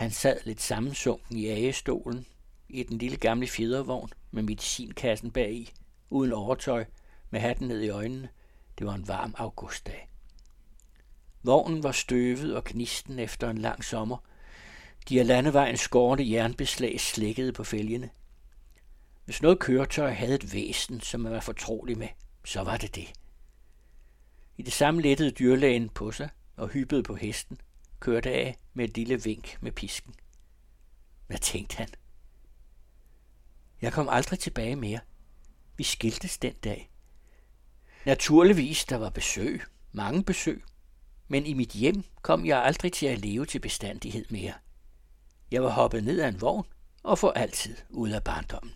Han 0.01 0.11
sad 0.11 0.41
lidt 0.45 0.61
sammensunken 0.61 1.37
i 1.37 1.49
agestolen 1.49 2.27
i 2.69 2.83
den 2.83 2.99
lille 2.99 3.17
gamle 3.17 3.47
fjedervogn 3.47 4.11
med 4.31 4.43
medicinkassen 4.43 5.31
bagi, 5.31 5.73
uden 6.11 6.33
overtøj, 6.33 6.85
med 7.31 7.41
hatten 7.41 7.69
ned 7.69 7.83
i 7.83 7.89
øjnene. 7.89 8.29
Det 8.79 8.87
var 8.87 8.95
en 8.95 9.09
varm 9.09 9.35
augustdag. 9.39 10.09
Vognen 11.43 11.83
var 11.83 11.93
støvet 11.93 12.57
og 12.57 12.65
gnisten 12.65 13.19
efter 13.19 13.51
en 13.51 13.59
lang 13.59 13.85
sommer. 13.85 14.17
De 15.09 15.21
af 15.21 15.27
landevejens 15.27 15.81
skårne 15.81 16.31
jernbeslag 16.31 17.01
slækkede 17.01 17.53
på 17.53 17.65
fælgene. 17.65 18.11
Hvis 19.25 19.43
noget 19.43 19.59
køretøj 19.59 20.11
havde 20.11 20.35
et 20.35 20.55
væsen, 20.55 21.01
som 21.01 21.21
man 21.21 21.33
var 21.33 21.41
fortrolig 21.41 21.99
med, 21.99 22.09
så 22.45 22.63
var 22.63 22.77
det 22.77 22.95
det. 22.95 23.13
I 24.57 24.63
det 24.63 24.73
samme 24.73 25.03
lettede 25.03 25.31
dyrlægen 25.31 25.89
på 25.89 26.13
sig 26.13 26.29
og 26.57 26.69
hyppede 26.69 27.03
på 27.03 27.15
hesten, 27.15 27.61
kørte 28.01 28.31
af 28.31 28.57
med 28.75 28.85
et 28.85 28.97
lille 28.97 29.23
vink 29.23 29.59
med 29.61 29.73
pisken. 29.73 30.15
Hvad 31.27 31.39
tænkte 31.39 31.77
han? 31.77 31.89
Jeg 33.83 33.93
kom 33.93 34.09
aldrig 34.09 34.39
tilbage 34.39 34.77
mere. 34.77 35.01
Vi 35.77 35.85
skiltes 35.85 36.39
den 36.39 36.55
dag. 36.65 36.91
Naturligvis, 38.07 38.85
der 38.85 38.97
var 38.97 39.11
besøg, 39.11 39.63
mange 39.93 40.25
besøg, 40.25 40.65
men 41.29 41.47
i 41.47 41.55
mit 41.55 41.71
hjem 41.71 42.05
kom 42.23 42.47
jeg 42.47 42.63
aldrig 42.63 42.93
til 42.93 43.07
at 43.07 43.19
leve 43.19 43.47
til 43.47 43.59
bestandighed 43.59 44.25
mere. 44.31 44.55
Jeg 45.51 45.63
var 45.63 45.71
hoppet 45.71 46.05
ned 46.05 46.21
af 46.21 46.29
en 46.29 46.41
vogn 46.41 46.67
og 47.03 47.19
for 47.19 47.31
altid 47.31 47.77
ud 47.91 48.11
af 48.11 48.25
barndommen. 48.25 48.75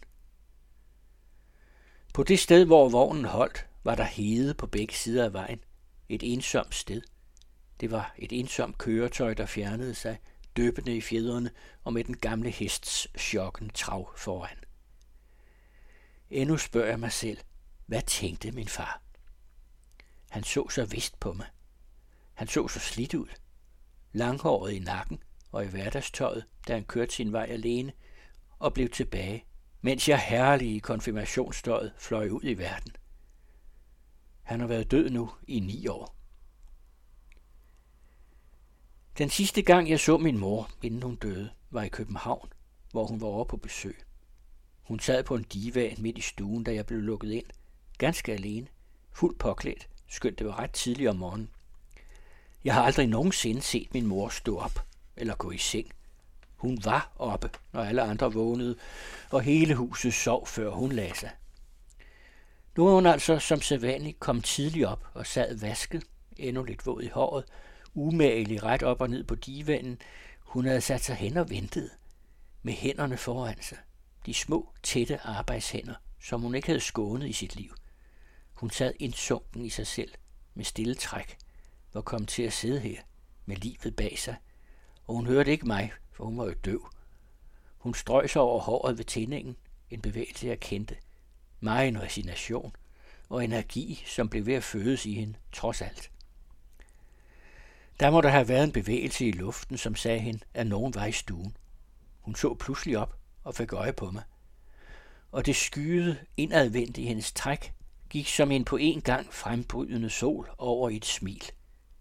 På 2.14 2.22
det 2.22 2.38
sted, 2.38 2.64
hvor 2.64 2.88
vognen 2.88 3.24
holdt, 3.24 3.66
var 3.84 3.94
der 3.94 4.04
hede 4.04 4.54
på 4.54 4.66
begge 4.66 4.94
sider 4.94 5.24
af 5.24 5.32
vejen. 5.32 5.60
Et 6.08 6.22
ensomt 6.32 6.74
sted. 6.74 7.02
Det 7.80 7.90
var 7.90 8.14
et 8.18 8.32
ensomt 8.32 8.78
køretøj, 8.78 9.34
der 9.34 9.46
fjernede 9.46 9.94
sig, 9.94 10.18
døbende 10.56 10.96
i 10.96 11.00
fjederne 11.00 11.50
og 11.84 11.92
med 11.92 12.04
den 12.04 12.16
gamle 12.16 12.50
hests 12.50 13.08
chokken 13.18 13.70
trav 13.70 14.10
foran. 14.16 14.56
Endnu 16.30 16.56
spørger 16.56 16.88
jeg 16.88 17.00
mig 17.00 17.12
selv, 17.12 17.38
hvad 17.86 18.02
tænkte 18.02 18.52
min 18.52 18.68
far? 18.68 19.02
Han 20.30 20.44
så 20.44 20.68
så 20.68 20.84
vist 20.84 21.20
på 21.20 21.32
mig. 21.32 21.46
Han 22.34 22.48
så 22.48 22.68
så 22.68 22.80
slidt 22.80 23.14
ud. 23.14 23.28
Langhåret 24.12 24.72
i 24.72 24.78
nakken 24.78 25.22
og 25.52 25.64
i 25.64 25.68
hverdagstøjet, 25.68 26.44
da 26.68 26.72
han 26.74 26.84
kørte 26.84 27.14
sin 27.14 27.32
vej 27.32 27.44
alene 27.44 27.92
og 28.58 28.74
blev 28.74 28.88
tilbage, 28.88 29.44
mens 29.80 30.08
jeg 30.08 30.20
herlige 30.20 30.76
i 30.76 30.78
konfirmationsstøjet 30.78 31.92
fløj 31.98 32.28
ud 32.28 32.42
i 32.44 32.54
verden. 32.54 32.96
Han 34.42 34.60
har 34.60 34.66
været 34.66 34.90
død 34.90 35.10
nu 35.10 35.30
i 35.48 35.60
ni 35.60 35.86
år. 35.86 36.13
Den 39.18 39.30
sidste 39.30 39.62
gang, 39.62 39.90
jeg 39.90 40.00
så 40.00 40.18
min 40.18 40.38
mor, 40.38 40.70
inden 40.82 41.02
hun 41.02 41.16
døde, 41.16 41.50
var 41.70 41.82
i 41.82 41.88
København, 41.88 42.48
hvor 42.90 43.06
hun 43.06 43.20
var 43.20 43.26
over 43.26 43.44
på 43.44 43.56
besøg. 43.56 43.96
Hun 44.82 45.00
sad 45.00 45.24
på 45.24 45.34
en 45.34 45.42
divan 45.42 45.96
midt 45.98 46.18
i 46.18 46.20
stuen, 46.20 46.64
da 46.64 46.74
jeg 46.74 46.86
blev 46.86 47.00
lukket 47.00 47.30
ind, 47.30 47.46
ganske 47.98 48.32
alene, 48.32 48.66
fuldt 49.12 49.38
påklædt, 49.38 49.88
skønt 50.08 50.38
det 50.38 50.46
var 50.46 50.58
ret 50.58 50.70
tidligt 50.70 51.10
om 51.10 51.16
morgenen. 51.16 51.50
Jeg 52.64 52.74
har 52.74 52.82
aldrig 52.82 53.06
nogensinde 53.06 53.62
set 53.62 53.94
min 53.94 54.06
mor 54.06 54.28
stå 54.28 54.58
op 54.58 54.86
eller 55.16 55.34
gå 55.34 55.50
i 55.50 55.58
seng. 55.58 55.92
Hun 56.56 56.78
var 56.84 57.12
oppe, 57.16 57.50
når 57.72 57.82
alle 57.82 58.02
andre 58.02 58.32
vågnede, 58.32 58.76
og 59.30 59.42
hele 59.42 59.74
huset 59.74 60.14
sov, 60.14 60.46
før 60.46 60.70
hun 60.70 60.92
lagde 60.92 61.18
sig. 61.18 61.30
Nu 62.76 62.86
er 62.88 62.94
hun 62.94 63.06
altså 63.06 63.38
som 63.38 63.60
sædvanligt 63.60 64.20
kom 64.20 64.42
tidligt 64.42 64.86
op 64.86 65.06
og 65.14 65.26
sad 65.26 65.56
vasket, 65.56 66.04
endnu 66.36 66.64
lidt 66.64 66.86
våd 66.86 67.02
i 67.02 67.08
håret, 67.08 67.44
umagelig 67.94 68.62
ret 68.62 68.82
op 68.82 69.00
og 69.00 69.10
ned 69.10 69.24
på 69.24 69.34
divanen. 69.34 69.98
Hun 70.40 70.64
havde 70.64 70.80
sat 70.80 71.00
sig 71.00 71.16
hen 71.16 71.36
og 71.36 71.50
ventet, 71.50 71.90
med 72.62 72.72
hænderne 72.72 73.16
foran 73.16 73.62
sig. 73.62 73.78
De 74.26 74.34
små, 74.34 74.72
tætte 74.82 75.20
arbejdshænder, 75.20 75.94
som 76.20 76.40
hun 76.40 76.54
ikke 76.54 76.66
havde 76.66 76.80
skånet 76.80 77.28
i 77.28 77.32
sit 77.32 77.56
liv. 77.56 77.74
Hun 78.54 78.70
sad 78.70 78.92
indsunken 78.98 79.64
i 79.64 79.70
sig 79.70 79.86
selv, 79.86 80.12
med 80.54 80.64
stille 80.64 80.94
træk, 80.94 81.36
var 81.92 82.00
kommet 82.00 82.28
til 82.28 82.42
at 82.42 82.52
sidde 82.52 82.80
her, 82.80 83.00
med 83.46 83.56
livet 83.56 83.96
bag 83.96 84.18
sig, 84.18 84.36
og 85.06 85.14
hun 85.14 85.26
hørte 85.26 85.50
ikke 85.50 85.66
mig, 85.66 85.92
for 86.12 86.24
hun 86.24 86.38
var 86.38 86.44
jo 86.44 86.54
døv. 86.64 86.90
Hun 87.78 87.94
strøg 87.94 88.30
sig 88.30 88.42
over 88.42 88.60
håret 88.60 88.98
ved 88.98 89.04
tændingen, 89.04 89.56
en 89.90 90.00
bevægelse 90.00 90.46
jeg 90.46 90.60
kendte. 90.60 90.96
Mig 91.60 91.88
en 91.88 92.02
resignation 92.02 92.76
og 93.28 93.44
energi, 93.44 94.02
som 94.06 94.28
blev 94.28 94.46
ved 94.46 94.54
at 94.54 94.64
fødes 94.64 95.06
i 95.06 95.14
hende, 95.14 95.34
trods 95.52 95.82
alt. 95.82 96.10
Der 98.00 98.10
må 98.10 98.20
der 98.20 98.28
have 98.28 98.48
været 98.48 98.64
en 98.64 98.72
bevægelse 98.72 99.26
i 99.26 99.32
luften, 99.32 99.78
som 99.78 99.96
sagde 99.96 100.18
hende, 100.18 100.40
at 100.54 100.66
nogen 100.66 100.94
var 100.94 101.06
i 101.06 101.12
stuen. 101.12 101.56
Hun 102.20 102.34
så 102.34 102.54
pludselig 102.54 102.98
op 102.98 103.18
og 103.44 103.54
fik 103.54 103.72
øje 103.72 103.92
på 103.92 104.10
mig. 104.10 104.22
Og 105.32 105.46
det 105.46 105.56
skyede 105.56 106.18
indadvendt 106.36 106.98
i 106.98 107.04
hendes 107.04 107.32
træk, 107.32 107.72
gik 108.10 108.28
som 108.28 108.50
en 108.50 108.64
på 108.64 108.76
en 108.76 109.00
gang 109.00 109.32
frembrydende 109.32 110.10
sol 110.10 110.50
over 110.58 110.88
i 110.88 110.96
et 110.96 111.04
smil. 111.04 111.42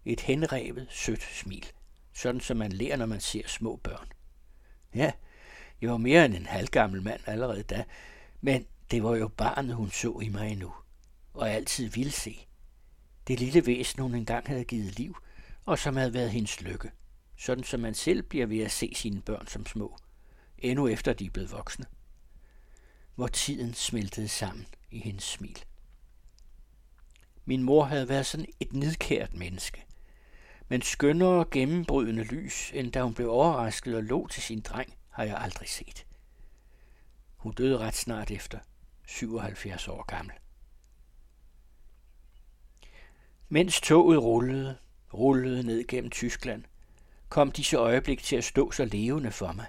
Et 0.04 0.20
henrevet, 0.20 0.86
sødt 0.90 1.22
smil. 1.22 1.66
Sådan 2.12 2.40
som 2.40 2.56
man 2.56 2.72
lærer, 2.72 2.96
når 2.96 3.06
man 3.06 3.20
ser 3.20 3.48
små 3.48 3.76
børn. 3.76 4.08
Ja, 4.94 5.12
jeg 5.80 5.90
var 5.90 5.96
mere 5.96 6.24
end 6.24 6.34
en 6.34 6.46
halvgammel 6.46 7.02
mand 7.02 7.20
allerede 7.26 7.62
da, 7.62 7.84
men 8.40 8.66
det 8.90 9.02
var 9.02 9.16
jo 9.16 9.28
barnet, 9.28 9.76
hun 9.76 9.90
så 9.90 10.20
i 10.22 10.28
mig 10.28 10.52
endnu, 10.52 10.74
og 11.34 11.50
altid 11.50 11.88
ville 11.88 12.12
se. 12.12 12.46
Det 13.28 13.40
lille 13.40 13.66
væsen, 13.66 14.02
hun 14.02 14.14
engang 14.14 14.46
havde 14.46 14.64
givet 14.64 14.98
liv, 14.98 15.16
og 15.64 15.78
som 15.78 15.96
havde 15.96 16.14
været 16.14 16.30
hendes 16.30 16.60
lykke. 16.60 16.90
Sådan 17.36 17.64
som 17.64 17.80
man 17.80 17.94
selv 17.94 18.22
bliver 18.22 18.46
ved 18.46 18.60
at 18.60 18.70
se 18.70 18.92
sine 18.94 19.22
børn 19.22 19.46
som 19.46 19.66
små, 19.66 19.98
endnu 20.58 20.88
efter 20.88 21.12
de 21.12 21.26
er 21.26 21.30
blevet 21.30 21.52
voksne. 21.52 21.86
Hvor 23.14 23.26
tiden 23.26 23.74
smeltede 23.74 24.28
sammen 24.28 24.66
i 24.90 24.98
hendes 24.98 25.24
smil. 25.24 25.64
Min 27.44 27.62
mor 27.62 27.84
havde 27.84 28.08
været 28.08 28.26
sådan 28.26 28.46
et 28.60 28.72
nidkært 28.72 29.34
menneske, 29.34 29.84
men 30.68 30.82
skønnere 30.82 31.44
gennembrydende 31.50 32.22
lys, 32.22 32.70
end 32.74 32.92
da 32.92 33.02
hun 33.02 33.14
blev 33.14 33.30
overrasket 33.30 33.96
og 33.96 34.02
lå 34.02 34.26
til 34.26 34.42
sin 34.42 34.60
dreng, 34.60 34.94
har 35.08 35.24
jeg 35.24 35.38
aldrig 35.38 35.68
set. 35.68 36.06
Hun 37.36 37.52
døde 37.52 37.78
ret 37.78 37.94
snart 37.94 38.30
efter, 38.30 38.58
77 39.06 39.88
år 39.88 40.02
gammel. 40.02 40.34
Mens 43.48 43.80
toget 43.80 44.22
rullede, 44.22 44.78
rullede 45.14 45.62
ned 45.62 45.86
gennem 45.86 46.10
Tyskland, 46.10 46.64
kom 47.28 47.52
disse 47.52 47.76
øjeblik 47.76 48.22
til 48.22 48.36
at 48.36 48.44
stå 48.44 48.70
så 48.70 48.84
levende 48.84 49.30
for 49.30 49.52
mig. 49.52 49.66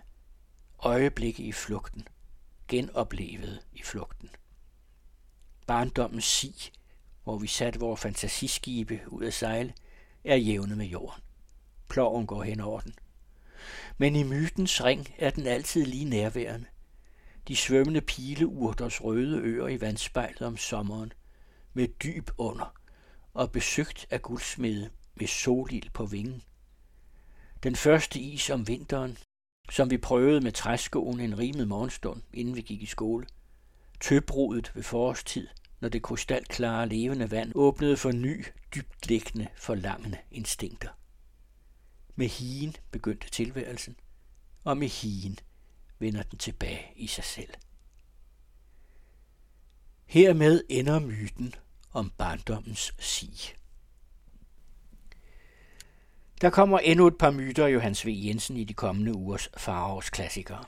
Øjeblikke 0.79 1.43
i 1.43 1.51
flugten, 1.51 2.08
genoplevet 2.67 3.60
i 3.73 3.84
flugten. 3.84 4.29
Barndommens 5.67 6.25
sig, 6.25 6.71
hvor 7.23 7.38
vi 7.38 7.47
satte 7.47 7.79
vores 7.79 8.01
fantasiskibe 8.01 9.01
ud 9.08 9.23
af 9.23 9.34
sejle, 9.34 9.73
er 10.23 10.36
jævne 10.36 10.75
med 10.75 10.86
jorden. 10.86 11.23
Ploven 11.88 12.27
går 12.27 12.43
hen 12.43 12.60
over 12.60 12.79
den. 12.79 12.95
Men 13.97 14.15
i 14.15 14.23
mytens 14.23 14.84
ring 14.84 15.15
er 15.17 15.29
den 15.29 15.47
altid 15.47 15.86
lige 15.86 16.05
nærværende. 16.05 16.65
De 17.47 17.55
svømmende 17.55 18.01
pileurters 18.01 19.03
røde 19.03 19.39
øer 19.41 19.67
i 19.67 19.81
vandspejlet 19.81 20.41
om 20.41 20.58
sommeren, 20.58 21.13
med 21.73 21.88
dyb 21.88 22.29
under 22.38 22.73
og 23.34 23.51
besøgt 23.51 24.08
af 24.10 24.21
guldsmede 24.21 24.89
med 25.15 25.28
solild 25.28 25.89
på 25.89 26.06
vingen. 26.06 26.43
Den 27.63 27.75
første 27.75 28.19
is 28.19 28.49
om 28.49 28.67
vinteren, 28.67 29.17
som 29.69 29.89
vi 29.89 29.97
prøvede 29.97 30.41
med 30.41 30.51
træskoen 30.51 31.19
en 31.19 31.38
rimet 31.38 31.67
morgenstund, 31.67 32.21
inden 32.34 32.56
vi 32.56 32.62
gik 32.62 32.82
i 32.82 32.86
skole. 32.86 33.28
Tøbrudet 34.01 34.71
ved 34.75 34.84
forårstid, 34.84 35.47
når 35.80 35.89
det 35.89 36.04
krystalklare 36.04 36.89
levende 36.89 37.32
vand 37.32 37.51
åbnede 37.56 37.97
for 37.97 38.12
ny, 38.12 38.45
dybtliggende, 38.75 39.47
forlangende 39.56 40.17
instinkter. 40.32 40.89
Med 42.15 42.28
hien 42.28 42.75
begyndte 42.91 43.30
tilværelsen, 43.30 43.95
og 44.63 44.78
med 44.78 44.88
hien 44.88 45.39
vender 45.99 46.23
den 46.23 46.39
tilbage 46.39 46.91
i 46.95 47.08
sig 47.08 47.23
selv. 47.23 47.49
Hermed 50.06 50.63
ender 50.69 50.99
myten 50.99 51.56
om 51.91 52.12
barndommens 52.17 52.93
sig. 52.99 53.56
Der 56.41 56.49
kommer 56.49 56.79
endnu 56.79 57.07
et 57.07 57.17
par 57.17 57.31
myter 57.31 57.65
af 57.65 57.73
Johannes 57.73 58.05
V. 58.05 58.09
Jensen 58.09 58.57
i 58.57 58.63
de 58.63 58.73
kommende 58.73 59.13
ugers 59.13 59.49
klassikere. 60.11 60.63